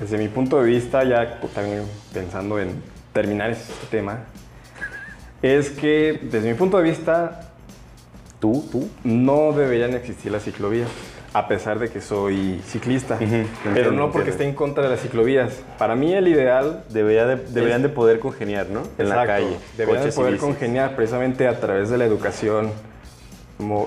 desde 0.00 0.16
mi 0.16 0.28
punto 0.28 0.62
de 0.62 0.70
vista, 0.70 1.04
ya 1.04 1.40
también 1.54 1.82
pensando 2.12 2.58
en 2.58 2.82
terminar 3.12 3.50
este 3.50 3.72
tema, 3.90 4.20
es 5.42 5.70
que 5.70 6.20
desde 6.22 6.48
mi 6.48 6.54
punto 6.54 6.78
de 6.78 6.84
vista, 6.84 7.45
tú, 8.40 8.64
tú, 8.70 8.88
no 9.04 9.52
deberían 9.52 9.94
existir 9.94 10.32
las 10.32 10.44
ciclovías 10.44 10.88
a 11.36 11.48
pesar 11.48 11.78
de 11.78 11.90
que 11.90 12.00
soy 12.00 12.62
ciclista, 12.66 13.18
pero 13.74 13.92
no 13.92 14.10
porque 14.10 14.30
esté 14.30 14.44
en 14.44 14.54
contra 14.54 14.84
de 14.84 14.88
las 14.88 15.00
ciclovías. 15.00 15.52
Para 15.76 15.94
mí 15.94 16.14
el 16.14 16.28
ideal... 16.28 16.84
Debería 16.88 17.26
deberían 17.26 17.82
de 17.82 17.90
poder 17.90 18.20
congeniar, 18.20 18.70
¿no? 18.70 18.82
En 18.96 19.10
la 19.10 19.26
calle. 19.26 19.58
Deberían 19.76 20.06
de 20.06 20.12
poder 20.12 20.38
congeniar 20.38 20.96
precisamente 20.96 21.46
a 21.46 21.60
través 21.60 21.90
de 21.90 21.98
la 21.98 22.06
educación, 22.06 22.70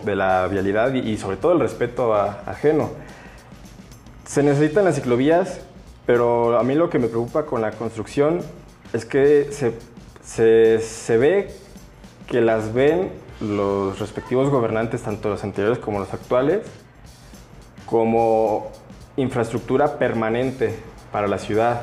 de 0.04 0.16
la 0.16 0.46
vialidad 0.46 0.94
y, 0.94 1.18
sobre 1.18 1.38
todo 1.38 1.54
el 1.54 1.60
respeto 1.60 2.14
ajeno. 2.14 2.92
Se 4.28 4.44
necesitan 4.44 4.86
las 4.86 4.94
ciclovías, 4.94 5.62
pero 6.06 6.56
a 6.60 6.64
mí 6.64 6.76
lo 6.76 6.92
que 6.92 7.00
me 7.00 7.08
preocupa 7.08 7.48
con 7.48 7.62
la 7.62 7.72
construcción 7.72 8.42
es 8.94 9.06
que 9.06 9.48
se, 9.52 9.74
se, 10.24 10.80
se 10.82 11.18
ve 11.18 11.52
que 12.30 12.42
las 12.42 12.74
ven 12.74 13.12
los 13.42 14.00
respectivos 14.00 14.50
gobernantes, 14.50 15.02
tanto 15.02 15.30
los 15.30 15.44
anteriores 15.44 15.80
como 15.80 16.00
los 16.00 16.14
actuales, 16.14 16.62
como 17.86 18.72
infraestructura 19.18 19.98
permanente 19.98 20.76
para 21.12 21.28
la 21.28 21.40
ciudad, 21.40 21.82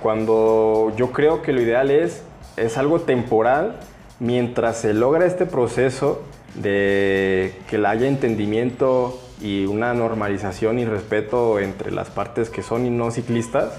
cuando 0.00 0.92
yo 0.96 1.12
creo 1.12 1.42
que 1.42 1.52
lo 1.52 1.60
ideal 1.60 1.90
es, 1.90 2.22
es 2.56 2.76
algo 2.76 3.00
temporal 3.00 3.76
mientras 4.20 4.78
se 4.78 4.94
logra 4.94 5.26
este 5.26 5.46
proceso 5.46 6.22
de 6.54 7.54
que 7.68 7.76
haya 7.84 8.06
entendimiento 8.06 9.20
y 9.40 9.66
una 9.66 9.94
normalización 9.94 10.78
y 10.78 10.84
respeto 10.84 11.58
entre 11.58 11.90
las 11.90 12.10
partes 12.10 12.50
que 12.50 12.62
son 12.62 12.86
y 12.86 12.90
no 12.90 13.10
ciclistas, 13.10 13.72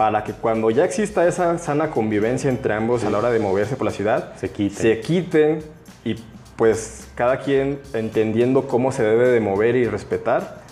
para 0.00 0.24
que 0.24 0.32
cuando 0.32 0.70
ya 0.70 0.86
exista 0.86 1.28
esa 1.28 1.58
sana 1.58 1.90
convivencia 1.90 2.48
entre 2.48 2.72
ambos 2.72 3.04
a 3.04 3.10
la 3.10 3.18
hora 3.18 3.30
de 3.30 3.38
moverse 3.38 3.76
por 3.76 3.84
la 3.84 3.92
ciudad, 3.92 4.32
se 4.36 4.48
quiten, 4.48 4.78
se 4.78 5.00
quiten 5.00 5.58
y 6.06 6.16
pues 6.56 7.06
cada 7.14 7.40
quien 7.40 7.78
entendiendo 7.92 8.66
cómo 8.66 8.92
se 8.92 9.02
debe 9.02 9.28
de 9.28 9.40
mover 9.40 9.76
y 9.76 9.84
respetar, 9.84 10.62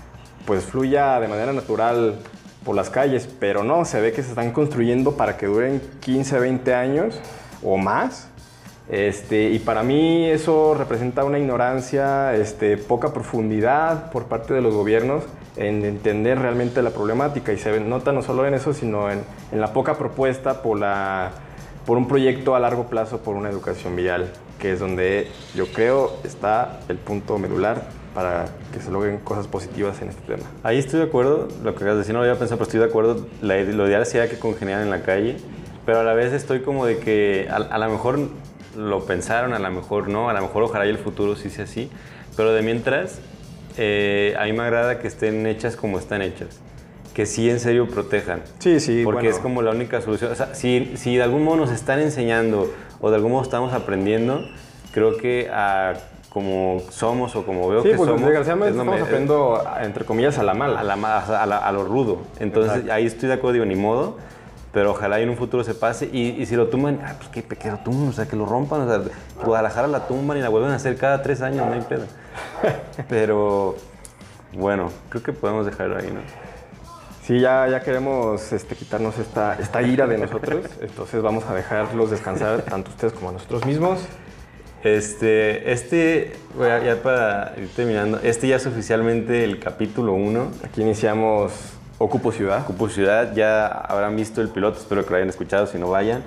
pues 0.47 0.65
fluya 0.65 1.21
de 1.21 1.29
manera 1.29 1.53
natural 1.53 2.15
por 2.65 2.75
las 2.75 2.89
calles, 2.89 3.29
pero 3.39 3.65
no, 3.65 3.85
se 3.85 4.01
ve 4.01 4.15
que 4.15 4.23
se 4.23 4.31
están 4.31 4.51
construyendo 4.51 5.13
para 5.13 5.37
que 5.37 5.45
duren 5.45 5.83
15, 6.01 6.39
20 6.39 6.75
años 6.75 7.21
o 7.63 7.77
más. 7.77 8.29
Este, 8.89 9.51
y 9.51 9.59
para 9.59 9.83
mí 9.83 10.25
eso 10.25 10.73
representa 10.73 11.25
una 11.25 11.39
ignorancia, 11.39 12.35
este, 12.35 12.79
poca 12.79 13.13
profundidad 13.13 14.11
por 14.11 14.25
parte 14.25 14.55
de 14.55 14.63
los 14.63 14.73
gobiernos 14.73 15.25
en 15.59 15.85
entender 15.85 16.39
realmente 16.39 16.83
la 16.83 16.91
problemática 16.91 17.53
y 17.53 17.59
se 17.59 17.79
nota 17.81 18.13
no 18.13 18.23
solo 18.23 18.47
en 18.47 18.55
eso, 18.55 18.73
sino 18.73 19.11
en, 19.11 19.23
en 19.53 19.61
la 19.61 19.73
poca 19.73 19.99
propuesta 19.99 20.63
por, 20.63 20.79
la, 20.79 21.31
por 21.87 21.99
un 21.99 22.09
proyecto 22.09 22.55
a 22.55 22.61
largo 22.61 22.85
plazo 22.89 23.19
por 23.19 23.35
una 23.35 23.51
educación 23.51 23.97
vial 23.97 24.31
que 24.59 24.73
es 24.73 24.81
donde 24.81 25.29
yo 25.55 25.67
creo 25.73 26.17
está 26.25 26.81
el 26.89 26.97
punto 26.97 27.39
medular 27.39 27.83
para 28.15 28.47
que 28.73 28.81
se 28.81 28.91
logren 28.91 29.19
cosas 29.19 29.47
positivas 29.47 30.01
en 30.03 30.09
este 30.09 30.23
tema. 30.23 30.49
Ahí 30.63 30.79
estoy 30.79 30.99
de 30.99 31.07
acuerdo, 31.07 31.49
lo 31.63 31.75
que 31.75 31.85
acabas 31.85 31.95
de 31.95 31.99
decir 31.99 32.15
no 32.15 32.21
lo 32.21 32.25
había 32.25 32.39
pensado, 32.39 32.59
pero 32.59 32.67
estoy 32.67 32.81
de 32.81 32.87
acuerdo, 32.87 33.27
lo 33.43 33.87
ideal 33.87 34.05
sería 34.07 34.29
que 34.29 34.39
congeniaran 34.39 34.85
en 34.85 34.91
la 34.91 35.03
calle, 35.03 35.37
pero 35.87 36.01
a 36.01 36.03
la 36.03 36.15
vez 36.15 36.33
estoy 36.33 36.61
como 36.63 36.85
de 36.85 36.99
que 36.99 37.49
a, 37.49 37.79
lo 37.79 37.91
mejor 37.91 38.19
lo 38.77 39.05
pensaron, 39.05 39.55
a 39.55 39.59
lo 39.59 39.71
mejor 39.71 40.09
no, 40.09 40.29
a 40.29 40.33
lo 40.33 40.43
mejor 40.43 40.65
ojalá 40.65 40.87
y 40.87 40.91
el 40.91 40.99
futuro 40.99 41.37
sí 41.37 41.49
sea 41.49 41.65
así, 41.65 41.91
pero 42.37 42.53
de 42.53 42.63
mientras, 42.63 43.21
eh, 43.79 44.35
a 44.39 44.45
mí 44.45 44.53
me 44.53 44.63
agrada 44.63 44.99
que 44.99 45.09
estén 45.09 45.47
hechas 45.47 45.77
como 45.77 45.99
están 45.99 46.21
hechas 46.23 46.61
que 47.19 47.27
sí 47.27 47.51
en 47.51 47.59
serio 47.59 47.89
protejan. 47.89 48.43
Sí, 48.61 48.79
sí. 48.79 49.03
Porque 49.03 49.29
es 49.29 49.41
como 49.41 49.61
la 49.61 49.73
única 49.73 50.01
solución. 50.01 50.31
O 50.31 50.37
sea, 50.37 50.55
si, 50.55 50.93
si 50.95 51.17
de 51.17 51.25
algún 51.25 51.43
modo 51.43 51.57
nos 51.57 51.73
están 51.73 51.99
enseñando 51.99 52.73
o 53.01 53.11
de 53.11 53.17
algún 53.17 53.33
modo 53.33 53.43
estamos 53.43 53.73
aprendiendo, 53.73 54.49
creo 54.93 55.17
que 55.17 55.51
a 55.53 55.95
como 56.29 56.81
somos 56.91 57.35
o 57.35 57.45
como 57.45 57.69
veo 57.69 57.83
sí, 57.83 57.89
que 57.89 57.97
pues, 57.97 58.09
somos. 58.09 58.23
Desgraciadamente 58.23 58.79
estamos 58.79 59.01
aprendiendo, 59.01 59.65
entre 59.83 60.05
comillas, 60.05 60.39
a 60.39 60.45
la 60.45 60.55
mala. 60.55 60.79
A, 60.79 60.85
la, 61.47 61.59
a, 61.59 61.73
lo 61.73 61.83
rudo. 61.83 62.19
Entonces 62.39 62.89
ahí 62.89 63.07
estoy 63.07 63.29
de 63.29 63.35
acuerdo, 63.35 63.55
digo, 63.55 63.65
ni 63.65 63.75
modo. 63.75 64.19
Pero 64.73 64.91
ojalá 64.91 65.19
en 65.21 65.31
un 65.31 65.37
futuro 65.37 65.65
se 65.65 65.75
pase. 65.75 66.07
Y, 66.13 66.45
si 66.47 66.57
lo 66.57 66.69
tumban, 66.69 67.01
ah, 67.05 67.15
pues 67.19 67.31
qué 67.31 67.43
que 67.43 67.71
lo 67.71 67.79
tumban, 67.79 68.09
o 68.09 68.13
sea, 68.13 68.27
que 68.27 68.37
lo 68.37 68.47
rompan. 68.47 68.83
O 68.83 68.89
sea, 68.89 69.03
Guadalajara 69.45 69.89
la 69.89 70.07
tumban 70.07 70.37
y 70.39 70.41
la 70.41 70.49
vuelven 70.49 70.73
a 70.73 70.77
hacer 70.77 70.97
cada 70.97 71.23
tres 71.23 71.41
años, 71.43 71.67
no 71.67 71.73
hay 71.73 71.81
pedo. 71.81 72.05
Pero 73.09 73.77
bueno, 74.53 74.91
creo 75.09 75.23
que 75.23 75.33
podemos 75.33 75.67
dejarlo 75.67 75.99
ahí, 75.99 76.11
¿no? 76.11 76.21
Sí, 77.29 77.41
ya, 77.41 77.69
ya 77.69 77.81
queremos 77.81 78.53
este, 78.53 78.75
quitarnos 78.75 79.19
esta, 79.19 79.59
esta 79.59 79.83
ira 79.83 80.07
de 80.07 80.17
nosotros, 80.17 80.65
entonces 80.81 81.21
vamos 81.21 81.45
a 81.45 81.53
dejarlos 81.53 82.11
descansar, 82.11 82.63
tanto 82.63 82.91
ustedes 82.91 83.13
como 83.13 83.33
nosotros 83.33 83.67
mismos. 83.67 84.01
Este, 84.83 85.71
este, 85.71 86.37
ya 86.59 86.97
para 87.03 87.53
ir 87.59 87.69
terminando, 87.75 88.21
este 88.23 88.49
ya 88.49 88.57
es 88.57 88.67
oficialmente 88.67 89.45
el 89.45 89.59
capítulo 89.59 90.15
1. 90.15 90.53
Aquí 90.65 90.81
iniciamos 90.81 91.53
Ocupo 91.99 92.33
Ciudad. 92.33 92.63
Ocupo 92.63 92.89
Ciudad, 92.89 93.35
ya 93.35 93.67
habrán 93.67 94.17
visto 94.17 94.41
el 94.41 94.49
piloto, 94.49 94.79
espero 94.79 95.05
que 95.05 95.11
lo 95.11 95.17
hayan 95.17 95.29
escuchado, 95.29 95.67
si 95.67 95.79
no 95.79 95.91
vayan. 95.91 96.23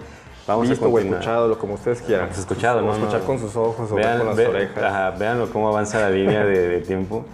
Vamos 0.48 0.68
Visto 0.68 0.86
a 0.86 0.90
o 0.90 1.00
escuchado, 1.00 1.58
como 1.60 1.76
ustedes 1.76 2.02
quieran. 2.02 2.28
Pues 2.28 2.40
escuchado, 2.40 2.82
¿no? 2.82 2.94
escuchar 2.94 3.22
con 3.22 3.40
sus 3.40 3.56
ojos 3.56 3.92
o 3.92 3.96
vean, 3.96 4.18
con 4.18 4.28
las 4.28 4.40
orejas. 4.40 4.84
Ajá, 4.84 5.12
véanlo 5.12 5.50
cómo 5.52 5.70
avanza 5.70 6.00
la 6.00 6.10
línea 6.10 6.44
de, 6.44 6.68
de 6.68 6.82
tiempo. 6.82 7.26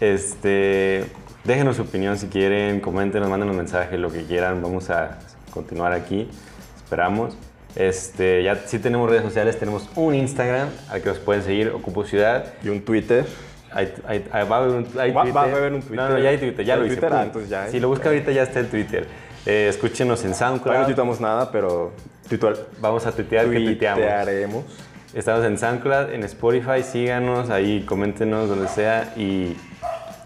Este, 0.00 1.10
Déjenos 1.44 1.74
su 1.74 1.82
opinión 1.82 2.16
si 2.18 2.28
quieren, 2.28 2.78
coméntenos, 2.78 3.28
mándenos 3.28 3.56
mensajes, 3.56 3.98
lo 3.98 4.12
que 4.12 4.22
quieran. 4.24 4.62
Vamos 4.62 4.90
a 4.90 5.18
continuar 5.52 5.92
aquí. 5.92 6.28
Esperamos. 6.76 7.36
Este, 7.74 8.44
ya 8.44 8.54
sí 8.66 8.78
tenemos 8.78 9.10
redes 9.10 9.24
sociales, 9.24 9.58
tenemos 9.58 9.88
un 9.96 10.14
Instagram 10.14 10.68
al 10.88 11.02
que 11.02 11.08
nos 11.08 11.18
pueden 11.18 11.42
seguir, 11.42 11.70
Ocupo 11.70 12.04
Ciudad. 12.04 12.54
Y 12.62 12.68
un 12.68 12.82
Twitter. 12.82 13.26
Hay, 13.74 14.24
va, 14.28 14.56
a 14.56 14.58
haber 14.58 14.76
un, 14.76 14.84
Twitter. 14.84 15.36
Va, 15.36 15.42
a 15.42 15.44
haber 15.44 15.72
un 15.72 15.80
Twitter. 15.80 15.96
No, 15.96 16.08
no, 16.10 16.18
ya 16.18 16.30
hay 16.30 16.38
Twitter, 16.38 16.64
ya 16.64 16.76
lo 16.76 16.86
hice. 16.86 16.96
Twitter, 16.96 17.18
entonces 17.22 17.50
ya 17.50 17.68
Si 17.68 17.80
lo 17.80 17.88
busca 17.88 18.08
ahorita 18.08 18.30
ya 18.32 18.42
está 18.42 18.60
el 18.60 18.68
Twitter. 18.68 19.06
Eh, 19.46 19.66
escúchenos 19.68 20.24
en 20.24 20.34
SoundCloud. 20.34 20.78
no 20.78 20.84
tuitamos 20.86 21.20
nada, 21.20 21.50
pero 21.50 21.92
vamos 22.80 23.06
a 23.06 23.12
tuitear 23.12 23.50
que 23.50 23.58
tuiteamos. 23.58 24.64
Estamos 25.14 25.44
en 25.44 25.58
SoundCloud, 25.58 26.10
en 26.10 26.24
Spotify, 26.24 26.82
síganos 26.82 27.50
ahí, 27.50 27.82
coméntenos 27.84 28.48
donde 28.48 28.66
sea 28.68 29.12
y 29.16 29.56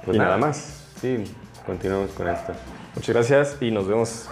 pues 0.05 0.17
nada 0.17 0.37
más. 0.37 0.85
Sí, 1.01 1.25
continuamos 1.67 2.13
con 2.13 2.29
esto. 2.29 2.53
Muchas 2.95 3.15
gracias 3.15 3.57
y 3.61 3.71
nos 3.73 3.89
vemos 3.89 4.29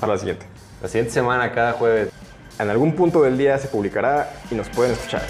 para 0.00 0.12
la 0.12 0.18
siguiente. 0.18 0.46
La 0.80 0.88
siguiente 0.88 1.12
semana, 1.12 1.52
cada 1.52 1.72
jueves. 1.72 2.10
En 2.58 2.70
algún 2.70 2.94
punto 2.94 3.22
del 3.22 3.36
día 3.36 3.58
se 3.58 3.66
publicará 3.66 4.30
y 4.50 4.54
nos 4.54 4.68
pueden 4.68 4.92
escuchar. 4.92 5.22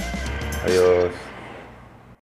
Adiós. 0.64 1.10